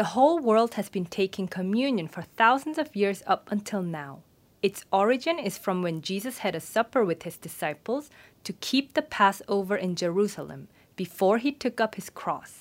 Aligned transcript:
The 0.00 0.16
whole 0.16 0.38
world 0.38 0.76
has 0.76 0.88
been 0.88 1.04
taking 1.04 1.46
communion 1.46 2.08
for 2.08 2.22
thousands 2.22 2.78
of 2.78 2.96
years 2.96 3.22
up 3.26 3.52
until 3.52 3.82
now. 3.82 4.20
Its 4.62 4.86
origin 4.90 5.38
is 5.38 5.58
from 5.58 5.82
when 5.82 6.00
Jesus 6.00 6.38
had 6.38 6.54
a 6.54 6.58
supper 6.74 7.04
with 7.04 7.24
his 7.24 7.36
disciples 7.36 8.08
to 8.44 8.54
keep 8.54 8.94
the 8.94 9.02
Passover 9.02 9.76
in 9.76 9.94
Jerusalem 9.94 10.68
before 10.96 11.36
he 11.36 11.52
took 11.52 11.82
up 11.82 11.96
his 11.96 12.08
cross. 12.08 12.60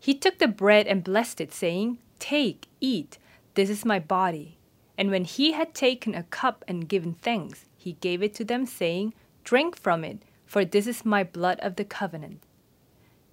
He 0.00 0.14
took 0.14 0.38
the 0.38 0.48
bread 0.48 0.86
and 0.86 1.04
blessed 1.04 1.42
it, 1.42 1.52
saying, 1.52 1.98
Take, 2.18 2.68
eat, 2.80 3.18
this 3.52 3.68
is 3.68 3.84
my 3.84 3.98
body. 3.98 4.56
And 4.96 5.10
when 5.10 5.26
he 5.26 5.52
had 5.52 5.74
taken 5.74 6.14
a 6.14 6.22
cup 6.22 6.64
and 6.66 6.88
given 6.88 7.16
thanks, 7.20 7.66
he 7.76 7.98
gave 8.00 8.22
it 8.22 8.32
to 8.36 8.46
them, 8.46 8.64
saying, 8.64 9.12
Drink 9.44 9.76
from 9.76 10.04
it, 10.04 10.22
for 10.46 10.64
this 10.64 10.86
is 10.86 11.04
my 11.04 11.22
blood 11.22 11.60
of 11.60 11.76
the 11.76 11.84
covenant. 11.84 12.45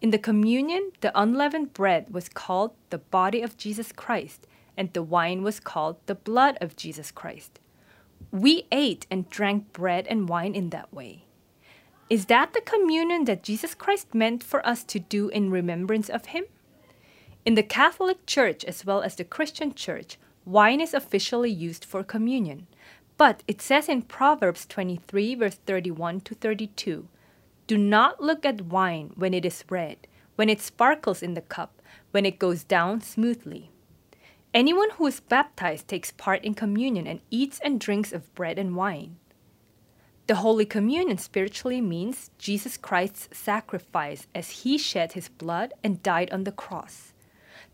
In 0.03 0.11
the 0.11 0.19
communion, 0.19 0.91
the 0.99 1.17
unleavened 1.17 1.71
bread 1.71 2.13
was 2.13 2.27
called 2.27 2.71
the 2.89 2.97
body 2.97 3.41
of 3.41 3.55
Jesus 3.55 3.93
Christ, 3.93 4.45
and 4.75 4.91
the 4.91 5.01
wine 5.01 5.43
was 5.43 5.61
called 5.61 5.95
the 6.07 6.13
blood 6.13 6.57
of 6.59 6.75
Jesus 6.75 7.09
Christ. 7.09 7.61
We 8.29 8.67
ate 8.69 9.07
and 9.09 9.29
drank 9.29 9.71
bread 9.71 10.05
and 10.07 10.27
wine 10.27 10.55
in 10.55 10.71
that 10.71 10.93
way. 10.93 11.23
Is 12.09 12.25
that 12.25 12.51
the 12.51 12.59
communion 12.59 13.23
that 13.23 13.43
Jesus 13.43 13.73
Christ 13.73 14.13
meant 14.13 14.43
for 14.43 14.65
us 14.67 14.83
to 14.83 14.99
do 14.99 15.29
in 15.29 15.49
remembrance 15.49 16.09
of 16.09 16.25
Him? 16.25 16.47
In 17.45 17.55
the 17.55 17.63
Catholic 17.63 18.25
Church 18.25 18.65
as 18.65 18.85
well 18.85 19.03
as 19.03 19.15
the 19.15 19.23
Christian 19.23 19.73
Church, 19.73 20.17
wine 20.43 20.81
is 20.81 20.93
officially 20.93 21.49
used 21.49 21.85
for 21.85 22.03
communion. 22.03 22.67
But 23.15 23.41
it 23.47 23.61
says 23.61 23.87
in 23.87 24.01
Proverbs 24.01 24.65
23, 24.65 25.35
verse 25.35 25.59
31 25.65 26.19
to 26.21 26.35
32 26.35 27.07
do 27.67 27.77
not 27.77 28.21
look 28.21 28.45
at 28.45 28.65
wine 28.65 29.11
when 29.15 29.33
it 29.33 29.45
is 29.45 29.63
red, 29.69 30.07
when 30.35 30.49
it 30.49 30.61
sparkles 30.61 31.23
in 31.23 31.33
the 31.33 31.41
cup, 31.41 31.81
when 32.11 32.25
it 32.25 32.39
goes 32.39 32.63
down 32.63 33.01
smoothly. 33.01 33.69
Anyone 34.53 34.91
who 34.91 35.07
is 35.07 35.19
baptized 35.19 35.87
takes 35.87 36.11
part 36.11 36.43
in 36.43 36.53
communion 36.53 37.07
and 37.07 37.21
eats 37.31 37.59
and 37.63 37.79
drinks 37.79 38.13
of 38.13 38.33
bread 38.35 38.59
and 38.59 38.75
wine. 38.75 39.17
The 40.27 40.35
Holy 40.35 40.65
Communion 40.65 41.17
spiritually 41.17 41.81
means 41.81 42.31
Jesus 42.37 42.77
Christ's 42.77 43.29
sacrifice 43.37 44.27
as 44.33 44.61
he 44.61 44.77
shed 44.77 45.13
his 45.13 45.27
blood 45.27 45.73
and 45.83 46.03
died 46.03 46.31
on 46.31 46.43
the 46.43 46.51
cross. 46.51 47.13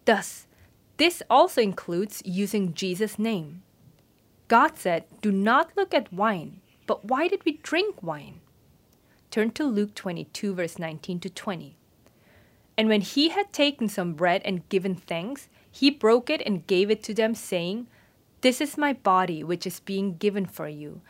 Thus, 0.06 0.48
this 0.98 1.22
also 1.30 1.62
includes 1.62 2.22
using 2.26 2.74
Jesus' 2.74 3.20
name. 3.20 3.62
God 4.48 4.78
said, 4.78 5.06
Do 5.22 5.32
not 5.32 5.78
look 5.78 5.94
at 5.94 6.12
wine, 6.12 6.62
but 6.88 7.06
why 7.06 7.28
did 7.28 7.46
we 7.46 7.58
drink 7.58 8.02
wine? 8.02 8.42
Turn 9.32 9.52
to 9.52 9.64
Luke 9.64 9.94
22, 9.94 10.56
verse 10.56 10.80
19 10.80 11.20
to 11.20 11.30
20. 11.30 11.76
And 12.76 12.90
when 12.90 13.02
he 13.02 13.30
had 13.30 13.54
taken 13.54 13.88
some 13.88 14.14
bread 14.14 14.42
and 14.44 14.68
given 14.70 14.96
thanks, 14.96 15.50
he 15.70 15.92
broke 15.92 16.32
it 16.32 16.42
and 16.46 16.66
gave 16.66 16.90
it 16.90 17.04
to 17.04 17.14
them, 17.14 17.36
saying, 17.36 17.86
This 18.42 18.60
is 18.60 18.78
my 18.78 18.94
body, 18.94 19.44
which 19.44 19.68
is 19.68 19.82
being 19.82 20.18
given 20.18 20.48
for 20.48 20.68
you. 20.68 21.02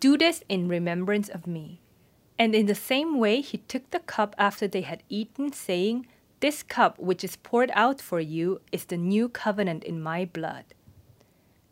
Do 0.00 0.18
this 0.18 0.42
in 0.48 0.66
remembrance 0.66 1.28
of 1.28 1.46
me. 1.46 1.80
And 2.36 2.52
in 2.52 2.66
the 2.66 2.74
same 2.74 3.18
way, 3.18 3.40
he 3.40 3.58
took 3.58 3.90
the 3.90 4.00
cup 4.00 4.34
after 4.38 4.66
they 4.66 4.82
had 4.82 5.04
eaten, 5.08 5.52
saying, 5.52 6.08
This 6.40 6.64
cup 6.64 6.98
which 6.98 7.22
is 7.22 7.36
poured 7.36 7.70
out 7.74 8.00
for 8.00 8.18
you 8.18 8.60
is 8.72 8.86
the 8.86 8.96
new 8.96 9.28
covenant 9.28 9.84
in 9.84 10.02
my 10.02 10.24
blood. 10.24 10.64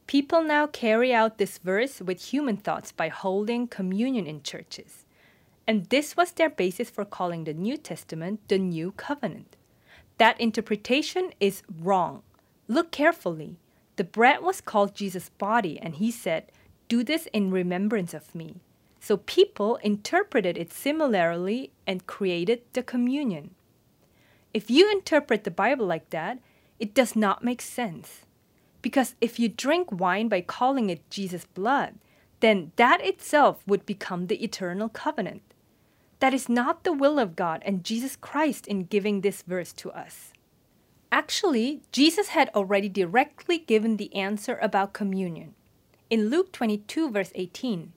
People 0.07 0.43
now 0.45 0.69
carry 0.69 1.13
out 1.13 1.39
this 1.39 1.59
verse 1.59 2.01
with 2.01 2.27
human 2.27 2.59
thoughts 2.59 2.93
by 2.93 3.09
holding 3.09 3.67
communion 3.67 4.29
in 4.29 4.45
churches. 4.45 5.06
And 5.67 5.87
this 5.87 6.17
was 6.17 6.33
their 6.33 6.51
basis 6.51 6.91
for 6.91 7.05
calling 7.05 7.45
the 7.45 7.55
New 7.55 7.77
Testament 7.77 8.41
the 8.49 8.59
New 8.59 8.93
Covenant. 8.93 9.57
That 10.19 10.41
interpretation 10.41 11.33
is 11.41 11.63
wrong. 11.81 12.23
Look 12.69 12.91
carefully. 12.91 13.57
The 13.97 14.05
bread 14.05 14.43
was 14.43 14.61
called 14.61 14.95
Jesus' 14.95 15.31
body, 15.31 15.79
and 15.81 15.97
he 15.97 16.11
said, 16.11 16.53
Do 16.89 17.03
this 17.03 17.27
in 17.33 17.51
remembrance 17.51 18.15
of 18.15 18.35
me. 18.35 18.61
So 19.01 19.19
people 19.19 19.77
interpreted 19.77 20.57
it 20.59 20.73
similarly 20.73 21.71
and 21.87 22.07
created 22.07 22.63
the 22.73 22.83
communion. 22.83 23.55
If 24.53 24.71
you 24.71 24.91
interpret 24.91 25.45
the 25.45 25.51
Bible 25.51 25.87
like 25.87 26.11
that, 26.11 26.39
it 26.79 26.95
does 26.95 27.15
not 27.15 27.45
make 27.45 27.63
sense. 27.63 28.23
Because 28.83 29.15
if 29.21 29.39
you 29.39 29.49
drink 29.49 29.91
wine 29.93 30.29
by 30.29 30.41
calling 30.41 30.91
it 30.91 31.09
Jesus' 31.11 31.47
blood, 31.47 31.95
then 32.41 32.73
that 32.77 33.05
itself 33.05 33.63
would 33.67 33.87
become 33.87 34.27
the 34.27 34.43
eternal 34.43 34.89
covenant. 34.89 35.43
That 36.21 36.33
is 36.33 36.49
not 36.49 36.85
the 36.85 36.95
will 36.95 37.19
of 37.19 37.37
God 37.37 37.63
and 37.67 37.85
Jesus 37.85 38.17
Christ 38.17 38.67
in 38.67 38.85
giving 38.85 39.21
this 39.21 39.43
verse 39.43 39.73
to 39.75 39.91
us. 39.91 40.33
Actually, 41.13 41.83
Jesus 41.93 42.29
had 42.29 42.51
already 42.55 42.89
directly 42.89 43.59
given 43.59 43.97
the 43.97 44.15
answer 44.15 44.59
about 44.61 44.93
communion. 44.93 45.55
In 46.09 46.29
Luke 46.31 46.53
22, 46.53 47.11
verse 47.11 47.33
18, 47.35 47.93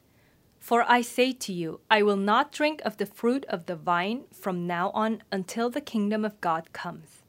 For 0.60 0.84
I 0.88 1.02
say 1.02 1.32
to 1.32 1.54
you, 1.54 1.80
I 1.90 2.04
will 2.04 2.18
not 2.18 2.52
drink 2.52 2.82
of 2.84 2.98
the 2.98 3.06
fruit 3.06 3.46
of 3.48 3.66
the 3.66 3.76
vine 3.76 4.26
from 4.34 4.68
now 4.68 4.92
on 4.92 5.24
until 5.32 5.70
the 5.70 5.82
kingdom 5.82 6.26
of 6.26 6.42
God 6.42 6.74
comes. 6.74 7.24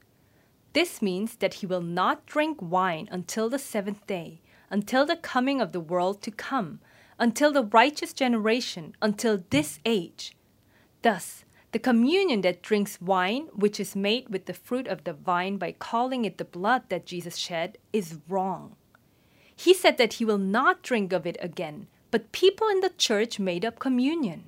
This 0.73 1.01
means 1.01 1.35
that 1.37 1.55
he 1.55 1.65
will 1.65 1.81
not 1.81 2.25
drink 2.25 2.57
wine 2.61 3.07
until 3.11 3.49
the 3.49 3.59
seventh 3.59 4.05
day, 4.07 4.41
until 4.69 5.05
the 5.05 5.17
coming 5.17 5.61
of 5.61 5.71
the 5.71 5.79
world 5.79 6.21
to 6.23 6.31
come, 6.31 6.79
until 7.17 7.51
the 7.51 7.63
righteous 7.63 8.13
generation, 8.13 8.95
until 9.01 9.43
this 9.49 9.79
age 9.85 10.33
Thus, 11.01 11.45
the 11.71 11.79
communion 11.79 12.41
that 12.41 12.61
drinks 12.61 12.99
wine, 12.99 13.47
which 13.53 13.79
is 13.79 13.95
made 13.95 14.29
with 14.29 14.45
the 14.45 14.53
fruit 14.53 14.87
of 14.87 15.03
the 15.03 15.13
vine 15.13 15.57
by 15.57 15.71
calling 15.71 16.25
it 16.25 16.37
the 16.37 16.45
blood 16.45 16.83
that 16.89 17.05
Jesus 17.05 17.37
shed, 17.37 17.77
is 17.93 18.17
wrong. 18.27 18.75
He 19.55 19.73
said 19.73 19.97
that 19.97 20.13
he 20.13 20.25
will 20.25 20.37
not 20.37 20.81
drink 20.81 21.13
of 21.13 21.25
it 21.25 21.37
again, 21.39 21.87
but 22.09 22.31
people 22.31 22.67
in 22.67 22.81
the 22.81 22.89
church 22.89 23.39
made 23.39 23.63
up 23.63 23.79
communion. 23.79 24.43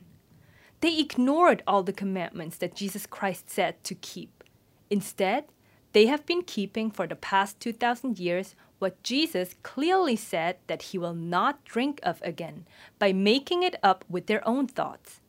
They 0.81 0.99
ignored 0.99 1.63
all 1.65 1.83
the 1.83 1.93
commandments 1.93 2.57
that 2.57 2.75
Jesus 2.75 3.05
Christ 3.05 3.49
said 3.49 3.81
to 3.85 3.95
keep. 3.95 4.43
Instead, 4.89 5.45
they 5.93 6.07
have 6.07 6.25
been 6.25 6.41
keeping 6.41 6.91
for 6.91 7.07
the 7.07 7.15
past 7.15 7.59
2,000 7.61 8.19
years 8.19 8.55
what 8.79 9.01
Jesus 9.01 9.55
clearly 9.63 10.17
said 10.17 10.57
that 10.67 10.81
he 10.81 10.97
will 10.97 11.13
not 11.13 11.63
drink 11.63 12.01
of 12.03 12.21
again 12.21 12.67
by 12.99 13.13
making 13.13 13.63
it 13.63 13.75
up 13.81 14.03
with 14.09 14.25
their 14.25 14.45
own 14.45 14.67
thoughts. 14.67 15.21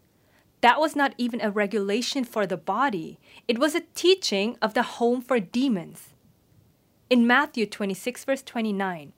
That 0.65 0.81
was 0.81 0.97
not 0.97 1.13
even 1.19 1.43
a 1.43 1.51
regulation 1.51 2.25
for 2.25 2.47
the 2.47 2.57
body, 2.57 3.21
it 3.47 3.59
was 3.59 3.75
a 3.75 3.85
teaching 3.95 4.57
of 4.63 4.73
the 4.73 4.97
home 4.97 5.21
for 5.21 5.39
demons. 5.39 6.15
In 7.11 7.27
Matthew 7.27 7.67
26, 7.67 8.25
verse 8.25 8.43
29, 8.43 9.13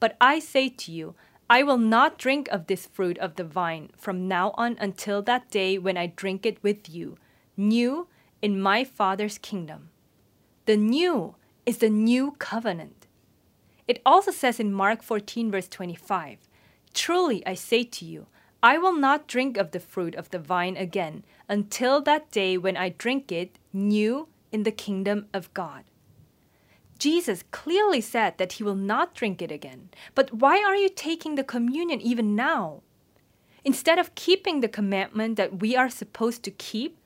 But 0.00 0.16
I 0.20 0.40
say 0.40 0.68
to 0.68 0.90
you, 0.90 1.14
I 1.48 1.62
will 1.62 1.78
not 1.78 2.18
drink 2.18 2.48
of 2.48 2.66
this 2.66 2.88
fruit 2.88 3.18
of 3.18 3.36
the 3.36 3.44
vine 3.44 3.90
from 3.96 4.26
now 4.26 4.52
on 4.56 4.76
until 4.80 5.22
that 5.22 5.48
day 5.48 5.78
when 5.78 5.96
I 5.96 6.08
drink 6.08 6.44
it 6.44 6.60
with 6.60 6.88
you, 6.88 7.18
new 7.56 8.08
in 8.42 8.60
my 8.60 8.82
Father's 8.82 9.38
kingdom. 9.38 9.90
The 10.66 10.76
new 10.76 11.36
is 11.64 11.78
the 11.78 11.88
new 11.88 12.32
covenant. 12.40 13.06
It 13.86 14.02
also 14.04 14.32
says 14.32 14.58
in 14.58 14.72
Mark 14.72 15.04
14, 15.04 15.52
verse 15.52 15.68
25, 15.68 16.38
Truly 16.92 17.46
I 17.46 17.54
say 17.54 17.84
to 17.84 18.04
you, 18.04 18.26
I 18.64 18.78
will 18.78 18.96
not 18.96 19.26
drink 19.26 19.58
of 19.58 19.72
the 19.72 19.78
fruit 19.78 20.14
of 20.14 20.30
the 20.30 20.38
vine 20.38 20.78
again 20.78 21.22
until 21.50 22.00
that 22.00 22.30
day 22.30 22.56
when 22.56 22.78
I 22.78 22.88
drink 22.88 23.30
it 23.30 23.58
new 23.74 24.28
in 24.52 24.62
the 24.62 24.72
kingdom 24.72 25.26
of 25.34 25.52
God. 25.52 25.84
Jesus 26.98 27.44
clearly 27.50 28.00
said 28.00 28.38
that 28.38 28.52
he 28.52 28.64
will 28.64 28.74
not 28.74 29.14
drink 29.14 29.42
it 29.42 29.52
again. 29.52 29.90
But 30.14 30.32
why 30.32 30.64
are 30.64 30.74
you 30.74 30.88
taking 30.88 31.34
the 31.34 31.44
communion 31.44 32.00
even 32.00 32.34
now? 32.34 32.80
Instead 33.66 33.98
of 33.98 34.14
keeping 34.14 34.62
the 34.62 34.68
commandment 34.68 35.36
that 35.36 35.60
we 35.60 35.76
are 35.76 35.90
supposed 35.90 36.42
to 36.44 36.50
keep, 36.50 36.96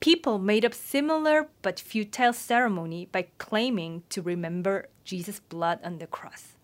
people 0.00 0.38
made 0.38 0.66
up 0.66 0.74
similar 0.74 1.48
but 1.62 1.80
futile 1.80 2.34
ceremony 2.34 3.08
by 3.10 3.28
claiming 3.38 4.02
to 4.10 4.20
remember 4.20 4.90
Jesus' 5.02 5.40
blood 5.40 5.78
on 5.82 5.96
the 5.96 6.06
cross. 6.06 6.55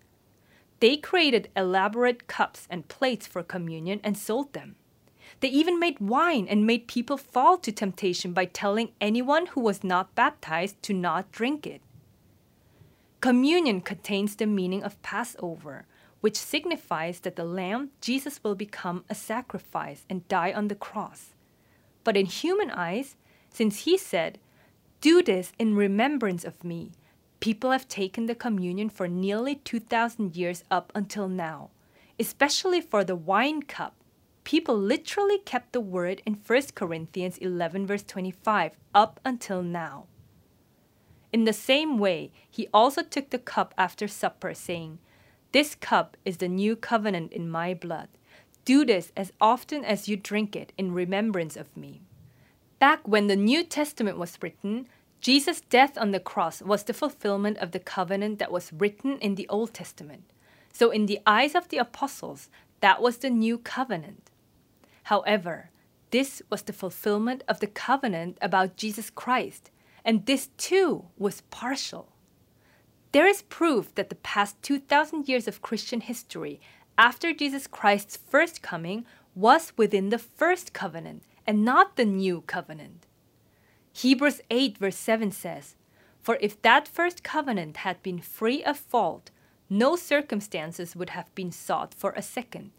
They 0.83 0.97
created 0.97 1.47
elaborate 1.55 2.27
cups 2.27 2.67
and 2.69 2.89
plates 2.89 3.25
for 3.25 3.41
communion 3.41 4.01
and 4.03 4.17
sold 4.17 4.51
them. 4.51 4.75
They 5.39 5.47
even 5.47 5.79
made 5.79 6.01
wine 6.01 6.45
and 6.49 6.67
made 6.67 6.89
people 6.89 7.15
fall 7.15 7.57
to 7.59 7.71
temptation 7.71 8.33
by 8.33 8.43
telling 8.43 8.91
anyone 8.99 9.45
who 9.45 9.61
was 9.61 9.85
not 9.85 10.13
baptized 10.13 10.83
to 10.83 10.93
not 10.93 11.31
drink 11.31 11.65
it. 11.65 11.79
Communion 13.21 13.79
contains 13.79 14.35
the 14.35 14.45
meaning 14.45 14.83
of 14.83 15.01
Passover, 15.01 15.85
which 16.19 16.35
signifies 16.35 17.21
that 17.21 17.37
the 17.37 17.45
lamb, 17.45 17.91
Jesus, 18.01 18.43
will 18.43 18.53
become 18.53 19.05
a 19.09 19.15
sacrifice 19.15 20.03
and 20.09 20.27
die 20.27 20.51
on 20.51 20.67
the 20.67 20.75
cross. 20.75 21.29
But 22.03 22.17
in 22.17 22.25
human 22.25 22.69
eyes, 22.69 23.15
since 23.49 23.85
he 23.85 23.97
said, 23.97 24.37
Do 24.99 25.23
this 25.23 25.53
in 25.57 25.77
remembrance 25.77 26.43
of 26.43 26.65
me, 26.65 26.91
People 27.43 27.71
have 27.71 27.89
taken 27.89 28.27
the 28.27 28.35
communion 28.35 28.87
for 28.87 29.05
nearly 29.05 29.55
2,000 29.55 30.33
years 30.33 30.63
up 30.71 30.93
until 30.95 31.27
now, 31.27 31.71
especially 32.17 32.79
for 32.79 33.03
the 33.03 33.17
wine 33.17 33.63
cup. 33.63 33.97
People 34.45 34.77
literally 34.77 35.39
kept 35.39 35.73
the 35.73 35.81
word 35.81 36.21
in 36.25 36.35
1 36.35 36.61
Corinthians 36.73 37.37
11, 37.39 37.85
verse 37.85 38.03
25, 38.03 38.77
up 38.95 39.19
until 39.25 39.61
now. 39.61 40.05
In 41.33 41.43
the 41.43 41.51
same 41.51 41.97
way, 41.97 42.31
he 42.49 42.69
also 42.73 43.03
took 43.03 43.29
the 43.29 43.39
cup 43.39 43.73
after 43.77 44.07
supper, 44.07 44.53
saying, 44.53 44.99
This 45.51 45.75
cup 45.75 46.15
is 46.23 46.37
the 46.37 46.47
new 46.47 46.77
covenant 46.77 47.33
in 47.33 47.51
my 47.51 47.73
blood. 47.73 48.07
Do 48.63 48.85
this 48.85 49.11
as 49.17 49.33
often 49.41 49.83
as 49.83 50.07
you 50.07 50.15
drink 50.15 50.55
it 50.55 50.71
in 50.77 50.93
remembrance 50.93 51.57
of 51.57 51.75
me. 51.75 52.03
Back 52.79 53.05
when 53.05 53.27
the 53.27 53.35
New 53.35 53.65
Testament 53.65 54.17
was 54.17 54.37
written, 54.41 54.87
Jesus' 55.23 55.61
death 55.61 55.97
on 55.97 56.11
the 56.11 56.19
cross 56.19 56.61
was 56.61 56.83
the 56.83 56.93
fulfillment 56.93 57.57
of 57.59 57.71
the 57.71 57.79
covenant 57.79 58.39
that 58.39 58.51
was 58.51 58.73
written 58.73 59.17
in 59.19 59.35
the 59.35 59.47
Old 59.47 59.73
Testament. 59.73 60.25
So, 60.73 60.91
in 60.91 61.05
the 61.05 61.21
eyes 61.25 61.55
of 61.55 61.69
the 61.69 61.77
apostles, 61.77 62.49
that 62.81 63.01
was 63.01 63.19
the 63.19 63.29
new 63.29 63.57
covenant. 63.57 64.31
However, 65.03 65.69
this 66.11 66.41
was 66.49 66.63
the 66.63 66.73
fulfillment 66.73 67.41
of 67.47 67.61
the 67.61 67.67
covenant 67.67 68.37
about 68.41 68.75
Jesus 68.75 69.09
Christ, 69.09 69.71
and 70.03 70.25
this 70.25 70.49
too 70.57 71.05
was 71.17 71.39
partial. 71.49 72.09
There 73.13 73.25
is 73.25 73.43
proof 73.43 73.95
that 73.95 74.09
the 74.09 74.15
past 74.15 74.61
2,000 74.61 75.29
years 75.29 75.47
of 75.47 75.61
Christian 75.61 76.01
history 76.01 76.59
after 76.97 77.31
Jesus 77.31 77.65
Christ's 77.65 78.17
first 78.17 78.61
coming 78.61 79.05
was 79.35 79.71
within 79.77 80.09
the 80.09 80.19
first 80.19 80.73
covenant 80.73 81.23
and 81.47 81.63
not 81.63 81.95
the 81.95 82.03
new 82.03 82.41
covenant. 82.41 83.07
Hebrews 83.93 84.41
8, 84.49 84.79
verse 84.79 84.95
7 84.95 85.31
says, 85.31 85.75
For 86.21 86.37
if 86.41 86.59
that 86.63 86.87
first 86.87 87.23
covenant 87.23 87.77
had 87.77 88.01
been 88.01 88.19
free 88.19 88.63
of 88.63 88.77
fault, 88.77 89.29
no 89.69 89.95
circumstances 89.95 90.95
would 90.95 91.11
have 91.11 91.33
been 91.35 91.51
sought 91.51 91.93
for 91.93 92.11
a 92.11 92.21
second. 92.21 92.71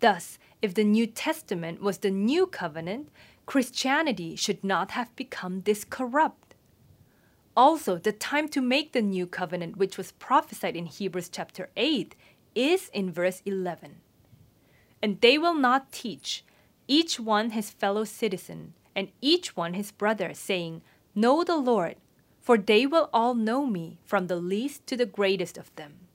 Thus, 0.00 0.38
if 0.60 0.74
the 0.74 0.84
New 0.84 1.06
Testament 1.06 1.80
was 1.80 1.98
the 1.98 2.10
new 2.10 2.46
covenant, 2.46 3.08
Christianity 3.46 4.36
should 4.36 4.62
not 4.62 4.90
have 4.90 5.14
become 5.16 5.62
this 5.62 5.84
corrupt. 5.84 6.54
Also, 7.56 7.96
the 7.96 8.12
time 8.12 8.48
to 8.48 8.60
make 8.60 8.92
the 8.92 9.02
new 9.02 9.26
covenant, 9.26 9.76
which 9.76 9.96
was 9.96 10.12
prophesied 10.12 10.76
in 10.76 10.86
Hebrews 10.86 11.28
chapter 11.28 11.70
8, 11.76 12.14
is 12.54 12.90
in 12.92 13.10
verse 13.10 13.42
11. 13.44 13.96
And 15.02 15.20
they 15.20 15.38
will 15.38 15.54
not 15.54 15.92
teach, 15.92 16.44
each 16.86 17.18
one 17.18 17.50
his 17.50 17.70
fellow 17.70 18.04
citizen, 18.04 18.74
and 18.98 19.12
each 19.20 19.56
one 19.56 19.74
his 19.74 19.92
brother, 19.92 20.34
saying, 20.34 20.82
Know 21.14 21.44
the 21.44 21.56
Lord, 21.56 21.94
for 22.40 22.58
they 22.58 22.84
will 22.84 23.08
all 23.12 23.32
know 23.32 23.64
me, 23.64 24.00
from 24.04 24.26
the 24.26 24.34
least 24.34 24.88
to 24.88 24.96
the 24.96 25.06
greatest 25.06 25.56
of 25.56 25.72
them. 25.76 26.08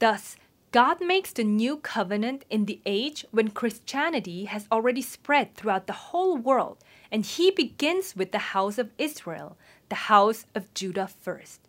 Thus, 0.00 0.34
God 0.72 1.00
makes 1.00 1.32
the 1.32 1.44
new 1.44 1.76
covenant 1.76 2.44
in 2.50 2.64
the 2.64 2.80
age 2.84 3.24
when 3.30 3.52
Christianity 3.52 4.46
has 4.46 4.66
already 4.72 5.00
spread 5.00 5.54
throughout 5.54 5.86
the 5.86 6.10
whole 6.10 6.36
world, 6.36 6.78
and 7.12 7.24
He 7.24 7.52
begins 7.52 8.16
with 8.16 8.32
the 8.32 8.50
house 8.50 8.78
of 8.78 8.90
Israel, 8.98 9.56
the 9.88 10.10
house 10.10 10.44
of 10.56 10.74
Judah 10.74 11.08
first. 11.20 11.60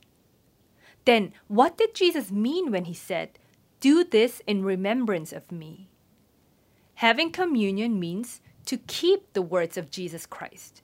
Then, 1.05 1.31
what 1.47 1.77
did 1.77 1.93
Jesus 1.93 2.31
mean 2.31 2.71
when 2.71 2.85
He 2.85 2.95
said, 2.95 3.37
Do 3.81 4.03
this 4.03 4.41
in 4.47 4.63
remembrance 4.63 5.31
of 5.31 5.51
me? 5.51 5.89
Having 6.95 7.33
communion 7.33 7.99
means 7.99 8.41
to 8.65 8.77
keep 8.77 9.33
the 9.33 9.41
words 9.41 9.77
of 9.77 9.91
Jesus 9.91 10.25
Christ. 10.25 10.81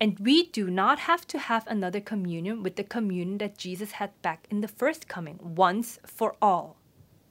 And 0.00 0.18
we 0.18 0.46
do 0.46 0.70
not 0.70 1.00
have 1.00 1.26
to 1.28 1.38
have 1.38 1.66
another 1.66 2.00
communion 2.00 2.62
with 2.62 2.76
the 2.76 2.84
communion 2.84 3.38
that 3.38 3.58
Jesus 3.58 3.92
had 3.92 4.10
back 4.22 4.46
in 4.50 4.60
the 4.60 4.68
first 4.68 5.08
coming, 5.08 5.38
once 5.40 5.98
for 6.04 6.36
all. 6.42 6.76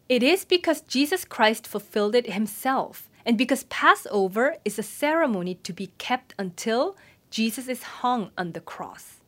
It 0.10 0.24
is 0.24 0.46
because 0.46 0.82
Jesus 0.82 1.26
Christ 1.26 1.68
fulfilled 1.68 2.16
it 2.16 2.34
himself, 2.34 3.10
and 3.26 3.38
because 3.38 3.64
Passover 3.66 4.58
is 4.66 4.78
a 4.78 4.84
ceremony 4.84 5.56
to 5.56 5.74
be 5.74 5.88
kept 5.98 6.34
until 6.38 6.98
Jesus 7.30 7.68
is 7.68 7.84
hung 7.84 8.32
on 8.38 8.52
the 8.52 8.60
cross. 8.60 9.22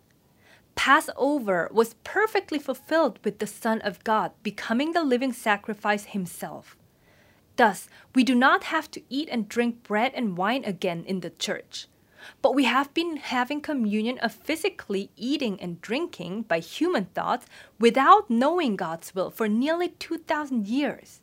Passover 0.75 1.69
was 1.71 1.95
perfectly 2.03 2.59
fulfilled 2.59 3.19
with 3.23 3.39
the 3.39 3.47
Son 3.47 3.81
of 3.81 4.03
God 4.03 4.31
becoming 4.43 4.91
the 4.91 5.03
living 5.03 5.33
sacrifice 5.33 6.05
himself. 6.05 6.75
Thus, 7.57 7.87
we 8.13 8.23
do 8.23 8.35
not 8.35 8.65
have 8.65 8.91
to 8.91 9.01
eat 9.09 9.29
and 9.31 9.47
drink 9.47 9.83
bread 9.83 10.11
and 10.13 10.37
wine 10.37 10.63
again 10.65 11.03
in 11.07 11.21
the 11.21 11.29
church. 11.29 11.87
But 12.41 12.55
we 12.55 12.65
have 12.65 12.93
been 12.93 13.17
having 13.17 13.61
communion 13.61 14.17
of 14.19 14.33
physically 14.33 15.11
eating 15.15 15.61
and 15.61 15.79
drinking 15.81 16.43
by 16.43 16.59
human 16.59 17.05
thoughts 17.05 17.45
without 17.79 18.29
knowing 18.29 18.75
God's 18.75 19.13
will 19.13 19.29
for 19.29 19.47
nearly 19.47 19.89
2,000 19.89 20.67
years. 20.67 21.21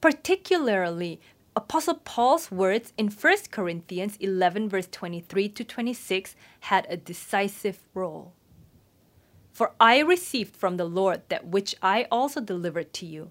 Particularly, 0.00 1.20
Apostle 1.56 2.00
Paul's 2.04 2.50
words 2.50 2.92
in 2.98 3.08
1 3.08 3.36
Corinthians 3.50 4.16
11, 4.18 4.68
verse 4.68 4.88
23 4.90 5.48
to 5.50 5.62
26, 5.64 6.34
had 6.60 6.86
a 6.88 6.96
decisive 6.96 7.78
role. 7.94 8.32
For 9.52 9.72
I 9.78 10.00
received 10.00 10.56
from 10.56 10.78
the 10.78 10.84
Lord 10.84 11.22
that 11.28 11.46
which 11.46 11.76
I 11.80 12.08
also 12.10 12.40
delivered 12.40 12.92
to 12.94 13.06
you 13.06 13.30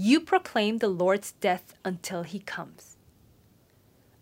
you 0.00 0.20
proclaim 0.20 0.78
the 0.78 0.86
Lord's 0.86 1.32
death 1.40 1.74
until 1.84 2.22
he 2.22 2.38
comes. 2.38 2.96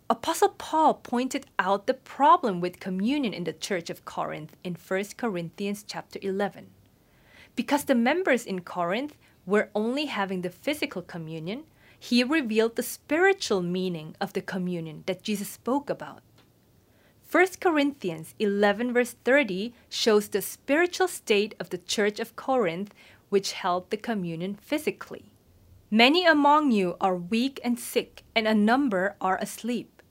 Apostle 0.08 0.54
Paul 0.56 0.94
pointed 0.94 1.44
out 1.58 1.86
the 1.86 1.92
problem 1.92 2.62
with 2.62 2.80
communion 2.80 3.34
in 3.34 3.44
the 3.44 3.52
church 3.52 3.90
of 3.90 4.06
Corinth 4.06 4.56
in 4.64 4.74
1 4.74 5.04
Corinthians 5.18 5.84
chapter 5.86 6.18
11. 6.22 6.68
Because 7.54 7.84
the 7.84 7.94
members 7.94 8.46
in 8.46 8.62
Corinth 8.62 9.18
were 9.44 9.68
only 9.74 10.06
having 10.06 10.40
the 10.40 10.48
physical 10.48 11.02
communion, 11.02 11.64
he 12.00 12.24
revealed 12.24 12.76
the 12.76 12.82
spiritual 12.82 13.60
meaning 13.60 14.16
of 14.18 14.32
the 14.32 14.40
communion 14.40 15.04
that 15.04 15.22
Jesus 15.22 15.50
spoke 15.50 15.90
about. 15.90 16.22
1 17.30 17.48
Corinthians 17.60 18.34
11, 18.38 18.94
verse 18.94 19.14
30 19.26 19.74
shows 19.90 20.28
the 20.28 20.40
spiritual 20.40 21.08
state 21.08 21.54
of 21.60 21.68
the 21.68 21.78
church 21.78 22.18
of 22.18 22.34
Corinth, 22.34 22.94
which 23.28 23.52
held 23.52 23.90
the 23.90 23.98
communion 23.98 24.54
physically. 24.54 25.32
Many 25.90 26.26
among 26.26 26.72
you 26.72 26.96
are 27.00 27.14
weak 27.14 27.60
and 27.62 27.78
sick, 27.78 28.24
and 28.34 28.48
a 28.48 28.54
number 28.54 29.14
are 29.20 29.36
asleep. 29.36 30.02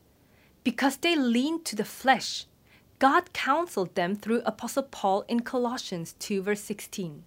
Because 0.63 0.95
they 0.95 1.17
leaned 1.17 1.65
to 1.65 1.75
the 1.75 1.83
flesh, 1.83 2.45
God 2.97 3.33
counseled 3.33 3.93
them 3.93 4.15
through 4.15 4.41
Apostle 4.45 4.83
Paul 4.83 5.25
in 5.27 5.41
Colossians 5.41 6.13
2, 6.19 6.43
verse 6.43 6.61
16. 6.61 7.25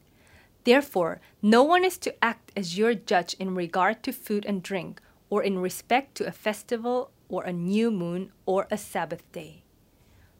Therefore, 0.65 1.21
no 1.43 1.63
one 1.63 1.85
is 1.85 1.99
to 1.99 2.25
act 2.25 2.51
as 2.57 2.79
your 2.79 2.95
judge 2.95 3.35
in 3.35 3.55
regard 3.55 4.03
to 4.05 4.13
food 4.13 4.47
and 4.47 4.63
drink, 4.63 5.03
or 5.29 5.43
in 5.43 5.59
respect 5.59 6.15
to 6.15 6.27
a 6.27 6.33
festival, 6.33 7.11
or 7.29 7.45
a 7.45 7.53
new 7.53 7.91
moon, 7.91 8.33
or 8.47 8.67
a 8.71 8.79
Sabbath 8.79 9.31
day. 9.31 9.63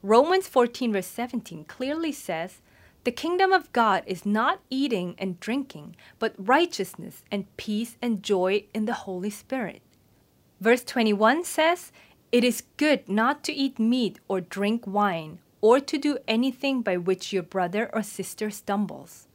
Romans 0.01 0.47
14, 0.47 0.93
verse 0.93 1.05
17 1.05 1.65
clearly 1.65 2.11
says, 2.11 2.61
the 3.05 3.11
kingdom 3.11 3.53
of 3.53 3.71
God 3.71 4.03
is 4.05 4.25
not 4.25 4.59
eating 4.69 5.15
and 5.17 5.39
drinking, 5.39 5.95
but 6.19 6.35
righteousness 6.37 7.23
and 7.31 7.55
peace 7.55 7.97
and 8.01 8.21
joy 8.21 8.65
in 8.73 8.85
the 8.85 9.05
Holy 9.05 9.29
Spirit. 9.29 9.81
Verse 10.59 10.83
21 10.83 11.45
says, 11.45 11.91
It 12.31 12.43
is 12.43 12.63
good 12.75 13.07
not 13.07 13.43
to 13.45 13.53
eat 13.53 13.79
meat 13.79 14.19
or 14.27 14.41
drink 14.41 14.85
wine, 14.85 15.39
or 15.61 15.79
to 15.79 15.97
do 15.97 16.17
anything 16.27 16.81
by 16.81 16.97
which 16.97 17.31
your 17.31 17.43
brother 17.43 17.89
or 17.93 18.03
sister 18.03 18.49
stumbles. 18.49 19.27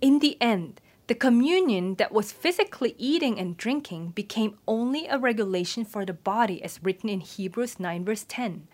In 0.00 0.20
the 0.20 0.36
end, 0.40 0.80
the 1.08 1.14
communion 1.14 1.96
that 1.96 2.12
was 2.12 2.32
physically 2.32 2.94
eating 2.96 3.38
and 3.38 3.56
drinking 3.56 4.08
became 4.10 4.58
only 4.66 5.06
a 5.06 5.18
regulation 5.18 5.84
for 5.84 6.06
the 6.06 6.12
body, 6.14 6.62
as 6.62 6.82
written 6.82 7.10
in 7.10 7.20
Hebrews 7.20 7.78
9, 7.78 8.04
verse 8.04 8.24
10, 8.26 8.66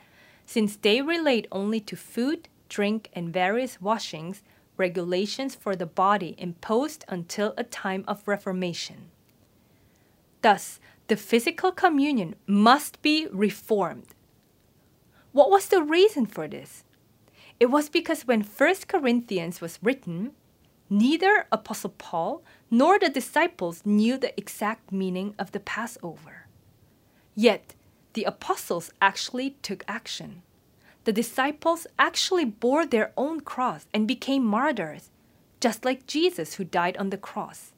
since 0.47 0.77
they 0.77 1.03
relate 1.03 1.49
only 1.51 1.81
to 1.81 1.97
food, 1.97 2.49
drink, 2.69 3.11
and 3.13 3.33
various 3.33 3.81
washings, 3.81 4.43
regulations 4.77 5.55
for 5.55 5.75
the 5.75 5.87
body 5.87 6.35
imposed 6.39 7.05
until 7.09 7.55
a 7.57 7.65
time 7.65 8.05
of 8.07 8.27
reformation. 8.27 9.11
Thus, 10.43 10.79
the 11.09 11.17
physical 11.17 11.73
communion 11.73 12.37
must 12.47 13.03
be 13.03 13.27
reformed. 13.33 14.15
What 15.33 15.51
was 15.51 15.67
the 15.67 15.83
reason 15.83 16.27
for 16.27 16.47
this? 16.47 16.85
It 17.59 17.67
was 17.67 17.89
because 17.89 18.27
when 18.27 18.43
1 18.43 18.75
Corinthians 18.87 19.61
was 19.61 19.79
written, 19.83 20.33
neither 20.89 21.47
Apostle 21.51 21.95
Paul 21.99 22.43
nor 22.71 22.99
the 22.99 23.09
disciples 23.09 23.85
knew 23.85 24.17
the 24.17 24.39
exact 24.39 24.93
meaning 24.93 25.35
of 25.39 25.53
the 25.53 25.61
Passover. 25.61 26.47
Yet, 27.35 27.75
the 28.15 28.25
apostles 28.25 28.91
actually 29.01 29.51
took 29.63 29.85
action 29.87 30.43
the 31.09 31.13
disciples 31.13 31.87
actually 31.99 32.45
bore 32.45 32.85
their 32.85 33.13
own 33.17 33.41
cross 33.41 33.87
and 33.95 34.07
became 34.07 34.45
martyrs. 34.45 35.09
just 35.59 35.83
like 35.83 36.07
Jesus 36.07 36.55
who 36.55 36.65
died 36.65 36.99
on 36.99 37.09
the 37.09 37.17
cross. 37.17 37.73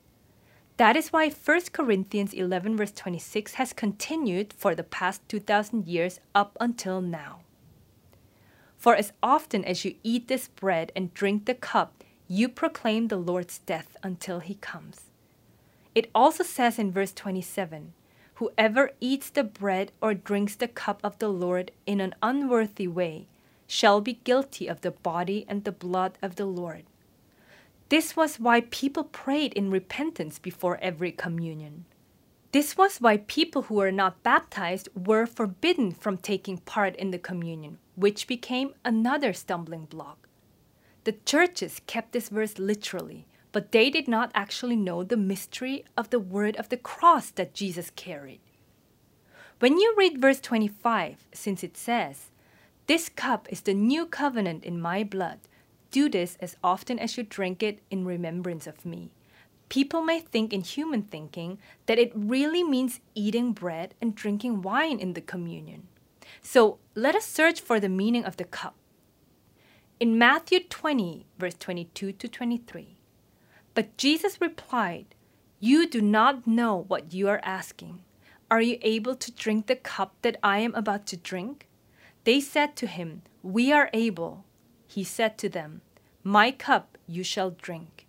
That 0.78 0.96
is 0.96 1.12
why 1.12 1.30
1 1.30 1.60
Corinthians 1.72 2.34
11, 2.34 2.76
verse 2.76 2.90
26 2.90 3.54
has 3.54 3.72
continued 3.72 4.52
for 4.52 4.74
the 4.74 4.82
past 4.82 5.22
2,000 5.28 5.86
years 5.86 6.18
up 6.34 6.56
until 6.60 7.00
now. 7.00 7.42
For 8.76 8.96
as 8.96 9.12
often 9.22 9.64
as 9.64 9.84
you 9.84 9.94
eat 10.02 10.26
this 10.26 10.48
bread 10.48 10.90
and 10.96 11.14
drink 11.14 11.44
the 11.44 11.54
cup, 11.54 12.02
you 12.26 12.48
proclaim 12.48 13.06
the 13.06 13.16
Lord's 13.16 13.58
death 13.58 13.96
until 14.02 14.40
he 14.40 14.54
comes. 14.56 15.02
It 15.94 16.10
also 16.12 16.42
says 16.42 16.80
in 16.80 16.90
verse 16.90 17.12
27 17.12 17.92
Whoever 18.40 18.92
eats 19.00 19.28
the 19.28 19.44
bread 19.44 19.92
or 20.00 20.14
drinks 20.14 20.54
the 20.54 20.66
cup 20.66 21.00
of 21.04 21.18
the 21.18 21.28
Lord 21.28 21.72
in 21.84 22.00
an 22.00 22.14
unworthy 22.22 22.88
way 22.88 23.26
shall 23.66 24.00
be 24.00 24.14
guilty 24.24 24.66
of 24.66 24.80
the 24.80 24.92
body 24.92 25.44
and 25.46 25.64
the 25.64 25.72
blood 25.72 26.16
of 26.22 26.36
the 26.36 26.46
Lord. 26.46 26.84
This 27.90 28.16
was 28.16 28.40
why 28.40 28.62
people 28.62 29.04
prayed 29.04 29.52
in 29.52 29.70
repentance 29.70 30.38
before 30.38 30.78
every 30.80 31.12
communion. 31.12 31.84
This 32.52 32.78
was 32.78 32.96
why 32.96 33.18
people 33.18 33.64
who 33.64 33.74
were 33.74 33.92
not 33.92 34.22
baptized 34.22 34.88
were 34.94 35.26
forbidden 35.26 35.92
from 35.92 36.16
taking 36.16 36.56
part 36.56 36.96
in 36.96 37.10
the 37.10 37.18
communion, 37.18 37.76
which 37.94 38.26
became 38.26 38.72
another 38.86 39.34
stumbling 39.34 39.84
block. 39.84 40.26
The 41.04 41.12
churches 41.26 41.82
kept 41.86 42.12
this 42.12 42.30
verse 42.30 42.58
literally, 42.58 43.26
but 43.52 43.72
they 43.72 43.90
did 43.90 44.08
not 44.08 44.30
actually 44.34 44.76
know 44.76 45.02
the 45.02 45.16
mystery 45.16 45.84
of 45.96 46.10
the 46.10 46.20
word 46.20 46.56
of 46.56 46.68
the 46.68 46.76
cross 46.76 47.30
that 47.30 47.54
Jesus 47.54 47.90
carried. 47.90 48.40
When 49.58 49.78
you 49.78 49.94
read 49.96 50.20
verse 50.20 50.40
25, 50.40 51.26
since 51.32 51.62
it 51.62 51.76
says, 51.76 52.30
This 52.86 53.08
cup 53.08 53.46
is 53.50 53.60
the 53.60 53.74
new 53.74 54.06
covenant 54.06 54.64
in 54.64 54.80
my 54.80 55.04
blood, 55.04 55.38
do 55.90 56.08
this 56.08 56.38
as 56.40 56.56
often 56.62 56.98
as 56.98 57.16
you 57.16 57.24
drink 57.24 57.62
it 57.62 57.80
in 57.90 58.04
remembrance 58.04 58.66
of 58.66 58.86
me. 58.86 59.10
People 59.68 60.02
may 60.02 60.20
think 60.20 60.52
in 60.52 60.62
human 60.62 61.02
thinking 61.02 61.58
that 61.86 61.98
it 61.98 62.12
really 62.14 62.64
means 62.64 63.00
eating 63.14 63.52
bread 63.52 63.94
and 64.00 64.14
drinking 64.14 64.62
wine 64.62 64.98
in 64.98 65.12
the 65.12 65.20
communion. 65.20 65.86
So 66.42 66.78
let 66.94 67.14
us 67.14 67.26
search 67.26 67.60
for 67.60 67.78
the 67.78 67.88
meaning 67.88 68.24
of 68.24 68.36
the 68.36 68.44
cup. 68.44 68.74
In 70.00 70.18
Matthew 70.18 70.60
20, 70.60 71.26
verse 71.38 71.54
22 71.58 72.12
to 72.12 72.28
23, 72.28 72.96
but 73.74 73.96
Jesus 73.96 74.40
replied, 74.40 75.14
You 75.58 75.88
do 75.88 76.00
not 76.00 76.46
know 76.46 76.84
what 76.88 77.12
you 77.12 77.28
are 77.28 77.40
asking. 77.42 78.02
Are 78.50 78.60
you 78.60 78.78
able 78.82 79.14
to 79.14 79.30
drink 79.32 79.66
the 79.66 79.76
cup 79.76 80.14
that 80.22 80.36
I 80.42 80.58
am 80.58 80.74
about 80.74 81.06
to 81.06 81.16
drink? 81.16 81.68
They 82.24 82.40
said 82.40 82.76
to 82.76 82.86
him, 82.86 83.22
We 83.42 83.72
are 83.72 83.90
able. 83.92 84.44
He 84.86 85.04
said 85.04 85.38
to 85.38 85.48
them, 85.48 85.82
My 86.24 86.50
cup 86.50 86.98
you 87.06 87.22
shall 87.22 87.50
drink. 87.50 88.06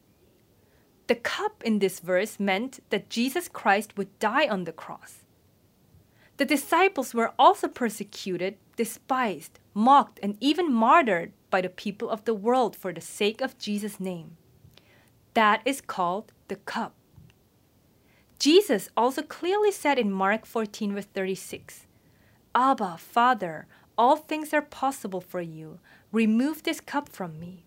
The 1.07 1.15
cup 1.15 1.61
in 1.63 1.79
this 1.79 1.99
verse 1.99 2.39
meant 2.39 2.79
that 2.89 3.09
Jesus 3.09 3.47
Christ 3.47 3.97
would 3.97 4.17
die 4.19 4.47
on 4.47 4.63
the 4.63 4.71
cross. 4.71 5.19
The 6.37 6.45
disciples 6.45 7.13
were 7.13 7.33
also 7.37 7.67
persecuted, 7.67 8.57
despised, 8.75 9.59
mocked, 9.73 10.19
and 10.23 10.37
even 10.39 10.73
martyred 10.73 11.33
by 11.51 11.61
the 11.61 11.69
people 11.69 12.09
of 12.09 12.25
the 12.25 12.33
world 12.33 12.75
for 12.75 12.91
the 12.91 13.01
sake 13.01 13.41
of 13.41 13.59
Jesus' 13.59 13.99
name. 13.99 14.37
That 15.33 15.61
is 15.65 15.81
called 15.81 16.31
the 16.47 16.57
cup. 16.57 16.93
Jesus 18.39 18.89
also 18.97 19.21
clearly 19.21 19.71
said 19.71 19.99
in 19.99 20.11
Mark 20.11 20.45
14, 20.45 20.95
verse 20.95 21.05
36, 21.13 21.85
Abba, 22.55 22.97
Father, 22.97 23.67
all 23.97 24.15
things 24.15 24.53
are 24.53 24.61
possible 24.61 25.21
for 25.21 25.41
you. 25.41 25.79
Remove 26.11 26.63
this 26.63 26.81
cup 26.81 27.07
from 27.07 27.39
me. 27.39 27.65